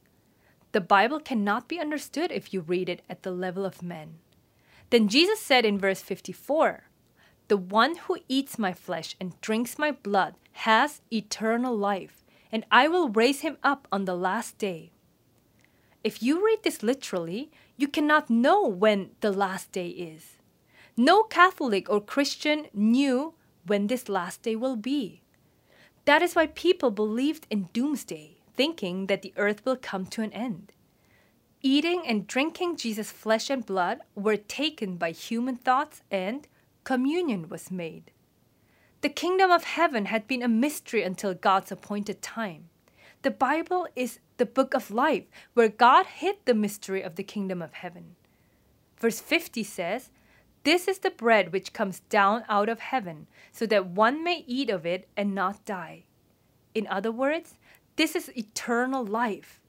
The 0.74 0.82
Bible 0.82 1.22
cannot 1.22 1.70
be 1.70 1.80
understood 1.80 2.32
if 2.32 2.54
you 2.54 2.62
read 2.62 2.90
it 2.90 3.02
at 3.10 3.24
the 3.24 3.32
level 3.32 3.66
of 3.66 3.82
men. 3.82 4.20
Then 4.90 5.08
Jesus 5.08 5.40
said 5.40 5.66
in 5.66 5.80
verse 5.80 6.02
54 6.02 6.90
The 7.48 7.58
one 7.58 7.96
who 7.96 8.18
eats 8.28 8.60
my 8.60 8.74
flesh 8.74 9.16
and 9.22 9.40
drinks 9.40 9.80
my 9.80 9.92
blood 9.92 10.36
has 10.68 11.02
eternal 11.12 11.76
life, 11.76 12.26
and 12.52 12.66
I 12.70 12.90
will 12.90 13.08
raise 13.08 13.40
him 13.40 13.58
up 13.64 13.88
on 13.90 14.04
the 14.04 14.16
last 14.16 14.58
day. 14.58 14.92
If 16.04 16.22
you 16.22 16.46
read 16.46 16.64
this 16.64 16.84
literally, 16.84 17.52
you 17.78 17.88
cannot 17.88 18.30
know 18.30 18.68
when 18.68 19.12
the 19.22 19.32
last 19.32 19.72
day 19.72 19.88
is. 19.88 20.39
No 21.02 21.24
Catholic 21.24 21.90
or 21.90 22.02
Christian 22.02 22.68
knew 22.74 23.34
when 23.66 23.88
this 23.88 24.10
last 24.10 24.42
day 24.42 24.58
will 24.58 24.76
be. 24.76 25.22
That 26.04 26.22
is 26.22 26.36
why 26.36 26.48
people 26.48 26.92
believed 26.92 27.48
in 27.50 27.70
doomsday, 27.72 28.40
thinking 28.54 29.08
that 29.08 29.22
the 29.22 29.32
earth 29.38 29.64
will 29.64 29.78
come 29.78 30.08
to 30.08 30.22
an 30.24 30.34
end. 30.34 30.74
Eating 31.62 32.04
and 32.06 32.28
drinking 32.28 32.76
Jesus' 32.76 33.14
flesh 33.14 33.50
and 33.50 33.66
blood 33.66 34.00
were 34.14 34.36
taken 34.36 34.98
by 34.98 35.12
human 35.12 35.56
thoughts 35.56 36.02
and 36.12 36.50
communion 36.84 37.48
was 37.48 37.72
made. 37.72 38.12
The 39.00 39.08
kingdom 39.08 39.52
of 39.52 39.64
heaven 39.64 40.08
had 40.08 40.28
been 40.28 40.44
a 40.44 40.50
mystery 40.50 41.04
until 41.04 41.34
God's 41.34 41.72
appointed 41.72 42.22
time. 42.22 42.68
The 43.22 43.32
Bible 43.32 43.88
is 43.96 44.20
the 44.36 44.46
book 44.46 44.74
of 44.74 44.92
life 44.92 45.28
where 45.54 45.70
God 45.70 46.08
hid 46.08 46.36
the 46.44 46.54
mystery 46.54 47.02
of 47.02 47.16
the 47.16 47.24
kingdom 47.24 47.62
of 47.62 47.72
heaven. 47.72 48.18
Verse 48.98 49.22
50 49.22 49.64
says, 49.64 50.10
This 50.70 50.88
is 50.88 51.00
the 51.00 51.10
bread 51.10 51.52
which 51.52 51.74
comes 51.74 52.02
down 52.12 52.44
out 52.48 52.70
of 52.70 52.80
heaven, 52.80 53.26
so 53.52 53.66
that 53.66 53.88
one 53.88 54.24
may 54.24 54.44
eat 54.46 54.70
of 54.70 54.86
it 54.86 55.10
and 55.18 55.34
not 55.34 55.66
die. 55.66 56.04
In 56.76 56.86
other 56.86 57.12
words, 57.12 57.56
this 57.96 58.16
is 58.16 58.32
eternal 58.38 59.04
life. 59.04 59.60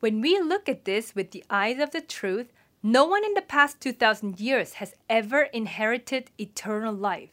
When 0.00 0.20
we 0.20 0.40
look 0.40 0.68
at 0.68 0.84
this 0.84 1.14
with 1.14 1.30
the 1.30 1.44
eyes 1.48 1.78
of 1.78 1.92
the 1.92 2.00
truth, 2.00 2.52
no 2.82 3.04
one 3.04 3.24
in 3.24 3.34
the 3.34 3.40
past 3.40 3.80
2000 3.80 4.40
years 4.40 4.72
has 4.82 4.96
ever 5.08 5.42
inherited 5.42 6.32
eternal 6.40 6.92
life 6.92 7.30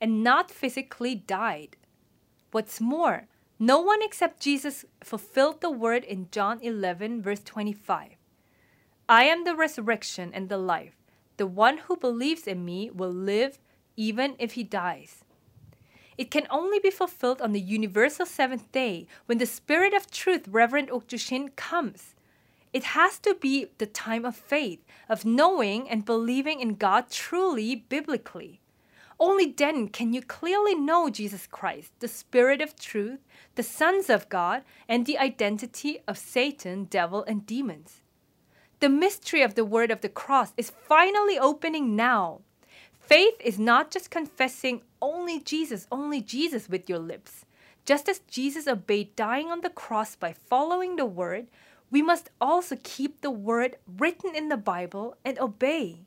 and 0.00 0.24
not 0.24 0.50
physically 0.50 1.14
died. 1.14 1.76
What's 2.50 2.80
more, 2.80 3.28
no 3.60 3.78
one 3.78 4.02
except 4.02 4.42
Jesus 4.42 4.84
fulfilled 5.04 5.60
the 5.60 5.70
word 5.70 6.02
in 6.02 6.26
John 6.32 6.58
11, 6.60 7.22
verse 7.22 7.44
25. 7.44 8.16
I 9.08 9.22
am 9.22 9.44
the 9.44 9.54
resurrection 9.54 10.32
and 10.34 10.48
the 10.48 10.58
life. 10.58 10.97
The 11.38 11.46
one 11.46 11.78
who 11.78 11.96
believes 11.96 12.46
in 12.46 12.64
me 12.64 12.90
will 12.90 13.12
live 13.12 13.58
even 13.96 14.34
if 14.38 14.52
he 14.52 14.64
dies. 14.64 15.24
It 16.18 16.32
can 16.32 16.48
only 16.50 16.80
be 16.80 16.90
fulfilled 16.90 17.40
on 17.40 17.52
the 17.52 17.60
universal 17.60 18.26
seventh 18.26 18.70
day 18.72 19.06
when 19.26 19.38
the 19.38 19.46
Spirit 19.46 19.94
of 19.94 20.10
Truth, 20.10 20.48
Reverend 20.48 20.88
Okju 20.88 21.18
Shin, 21.18 21.50
comes. 21.50 22.16
It 22.72 22.82
has 22.82 23.20
to 23.20 23.36
be 23.36 23.68
the 23.78 23.86
time 23.86 24.24
of 24.24 24.34
faith, 24.34 24.84
of 25.08 25.24
knowing 25.24 25.88
and 25.88 26.04
believing 26.04 26.60
in 26.60 26.74
God 26.74 27.08
truly 27.08 27.76
biblically. 27.76 28.60
Only 29.20 29.46
then 29.46 29.88
can 29.88 30.12
you 30.12 30.22
clearly 30.22 30.74
know 30.74 31.08
Jesus 31.08 31.46
Christ, 31.46 31.92
the 32.00 32.08
Spirit 32.08 32.60
of 32.60 32.76
truth, 32.76 33.20
the 33.54 33.62
sons 33.62 34.10
of 34.10 34.28
God, 34.28 34.64
and 34.88 35.06
the 35.06 35.18
identity 35.18 36.00
of 36.08 36.18
Satan, 36.18 36.84
devil, 36.84 37.22
and 37.28 37.46
demons. 37.46 38.02
The 38.80 38.88
mystery 38.88 39.42
of 39.42 39.56
the 39.56 39.64
word 39.64 39.90
of 39.90 40.02
the 40.02 40.08
cross 40.08 40.52
is 40.56 40.70
finally 40.70 41.36
opening 41.36 41.96
now. 41.96 42.42
Faith 43.00 43.34
is 43.40 43.58
not 43.58 43.90
just 43.90 44.08
confessing 44.08 44.82
only 45.02 45.40
Jesus, 45.40 45.88
only 45.90 46.20
Jesus 46.20 46.68
with 46.68 46.88
your 46.88 47.00
lips. 47.00 47.44
Just 47.84 48.08
as 48.08 48.20
Jesus 48.28 48.68
obeyed 48.68 49.16
dying 49.16 49.48
on 49.48 49.62
the 49.62 49.70
cross 49.70 50.14
by 50.14 50.32
following 50.32 50.94
the 50.94 51.06
word, 51.06 51.48
we 51.90 52.02
must 52.02 52.30
also 52.40 52.76
keep 52.84 53.20
the 53.20 53.32
word 53.32 53.78
written 53.96 54.34
in 54.36 54.48
the 54.48 54.56
Bible 54.56 55.16
and 55.24 55.38
obey. 55.40 56.04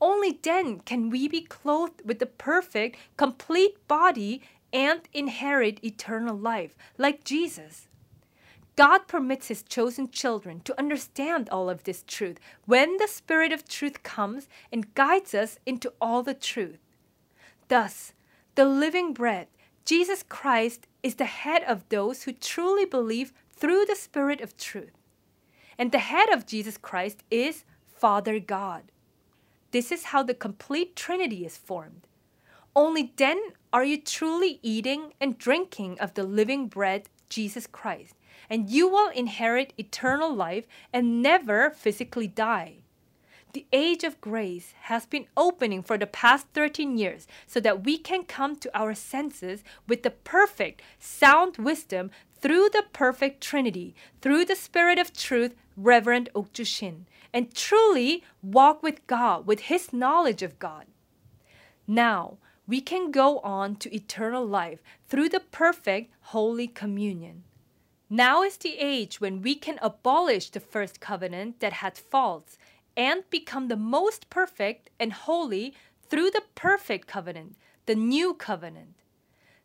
Only 0.00 0.40
then 0.42 0.80
can 0.80 1.08
we 1.08 1.28
be 1.28 1.42
clothed 1.42 2.02
with 2.04 2.18
the 2.18 2.26
perfect, 2.26 2.96
complete 3.16 3.86
body 3.86 4.42
and 4.72 5.02
inherit 5.12 5.84
eternal 5.84 6.36
life, 6.36 6.76
like 6.98 7.22
Jesus. 7.22 7.86
God 8.76 9.08
permits 9.08 9.48
His 9.48 9.62
chosen 9.62 10.10
children 10.10 10.60
to 10.60 10.78
understand 10.78 11.48
all 11.48 11.70
of 11.70 11.84
this 11.84 12.04
truth 12.06 12.38
when 12.66 12.98
the 12.98 13.08
Spirit 13.08 13.50
of 13.50 13.66
truth 13.66 14.02
comes 14.02 14.48
and 14.70 14.94
guides 14.94 15.34
us 15.34 15.58
into 15.64 15.92
all 16.00 16.22
the 16.22 16.34
truth. 16.34 16.78
Thus, 17.68 18.12
the 18.54 18.66
living 18.66 19.14
bread, 19.14 19.48
Jesus 19.86 20.22
Christ, 20.22 20.86
is 21.02 21.14
the 21.14 21.24
head 21.24 21.62
of 21.64 21.88
those 21.88 22.24
who 22.24 22.32
truly 22.32 22.84
believe 22.84 23.32
through 23.50 23.86
the 23.86 23.96
Spirit 23.96 24.42
of 24.42 24.56
truth. 24.58 24.92
And 25.78 25.90
the 25.90 25.98
head 25.98 26.28
of 26.30 26.46
Jesus 26.46 26.76
Christ 26.76 27.22
is 27.30 27.64
Father 27.86 28.38
God. 28.38 28.84
This 29.70 29.90
is 29.90 30.04
how 30.04 30.22
the 30.22 30.34
complete 30.34 30.96
Trinity 30.96 31.44
is 31.46 31.56
formed. 31.56 32.06
Only 32.74 33.12
then 33.16 33.40
are 33.72 33.84
you 33.84 34.00
truly 34.00 34.58
eating 34.62 35.14
and 35.18 35.38
drinking 35.38 35.98
of 35.98 36.14
the 36.14 36.24
living 36.24 36.68
bread, 36.68 37.08
Jesus 37.28 37.66
Christ, 37.66 38.14
and 38.48 38.70
you 38.70 38.88
will 38.88 39.10
inherit 39.10 39.72
eternal 39.78 40.34
life 40.34 40.66
and 40.92 41.22
never 41.22 41.70
physically 41.70 42.26
die. 42.26 42.78
The 43.52 43.66
age 43.72 44.04
of 44.04 44.20
grace 44.20 44.74
has 44.82 45.06
been 45.06 45.28
opening 45.34 45.82
for 45.82 45.96
the 45.96 46.06
past 46.06 46.46
13 46.52 46.98
years 46.98 47.26
so 47.46 47.58
that 47.60 47.84
we 47.84 47.96
can 47.96 48.24
come 48.24 48.56
to 48.56 48.78
our 48.78 48.94
senses 48.94 49.64
with 49.88 50.02
the 50.02 50.10
perfect, 50.10 50.82
sound 50.98 51.56
wisdom 51.56 52.10
through 52.38 52.68
the 52.68 52.84
perfect 52.92 53.42
Trinity, 53.42 53.94
through 54.20 54.44
the 54.44 54.54
Spirit 54.54 54.98
of 54.98 55.16
truth, 55.16 55.54
Reverend 55.74 56.28
Okju 56.34 56.66
Shin, 56.66 57.06
and 57.32 57.54
truly 57.54 58.22
walk 58.42 58.82
with 58.82 59.06
God, 59.06 59.46
with 59.46 59.60
His 59.60 59.90
knowledge 59.90 60.42
of 60.42 60.58
God. 60.58 60.84
Now, 61.86 62.36
we 62.66 62.80
can 62.80 63.10
go 63.10 63.38
on 63.38 63.76
to 63.76 63.94
eternal 63.94 64.44
life 64.44 64.82
through 65.08 65.30
the 65.30 65.40
perfect 65.40 66.12
Holy 66.20 66.66
Communion. 66.66 67.44
Now 68.08 68.44
is 68.44 68.56
the 68.56 68.76
age 68.78 69.20
when 69.20 69.42
we 69.42 69.56
can 69.56 69.80
abolish 69.82 70.50
the 70.50 70.60
first 70.60 71.00
covenant 71.00 71.58
that 71.58 71.72
had 71.72 71.98
faults 71.98 72.56
and 72.96 73.28
become 73.30 73.66
the 73.66 73.76
most 73.76 74.30
perfect 74.30 74.90
and 75.00 75.12
holy 75.12 75.74
through 76.08 76.30
the 76.30 76.44
perfect 76.54 77.08
covenant, 77.08 77.56
the 77.86 77.96
new 77.96 78.32
covenant. 78.32 78.94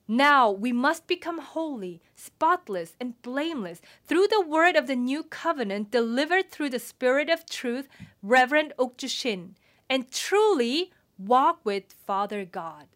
Now 0.08 0.50
we 0.50 0.72
must 0.72 1.06
become 1.06 1.38
holy, 1.38 2.02
spotless, 2.16 2.96
and 3.00 3.22
blameless 3.22 3.80
through 4.08 4.28
the 4.28 4.42
word 4.42 4.76
of 4.76 4.88
the 4.88 4.96
new 4.96 5.22
covenant 5.22 5.92
delivered 5.92 6.50
through 6.50 6.72
the 6.72 6.80
Spirit 6.80 7.30
of 7.30 7.46
truth, 7.46 7.88
Reverend 8.24 8.74
Okju 8.80 9.08
Shin, 9.08 9.56
and 9.88 10.12
truly 10.12 10.92
walk 11.20 11.60
with 11.64 11.94
Father 11.94 12.44
God. 12.44 12.88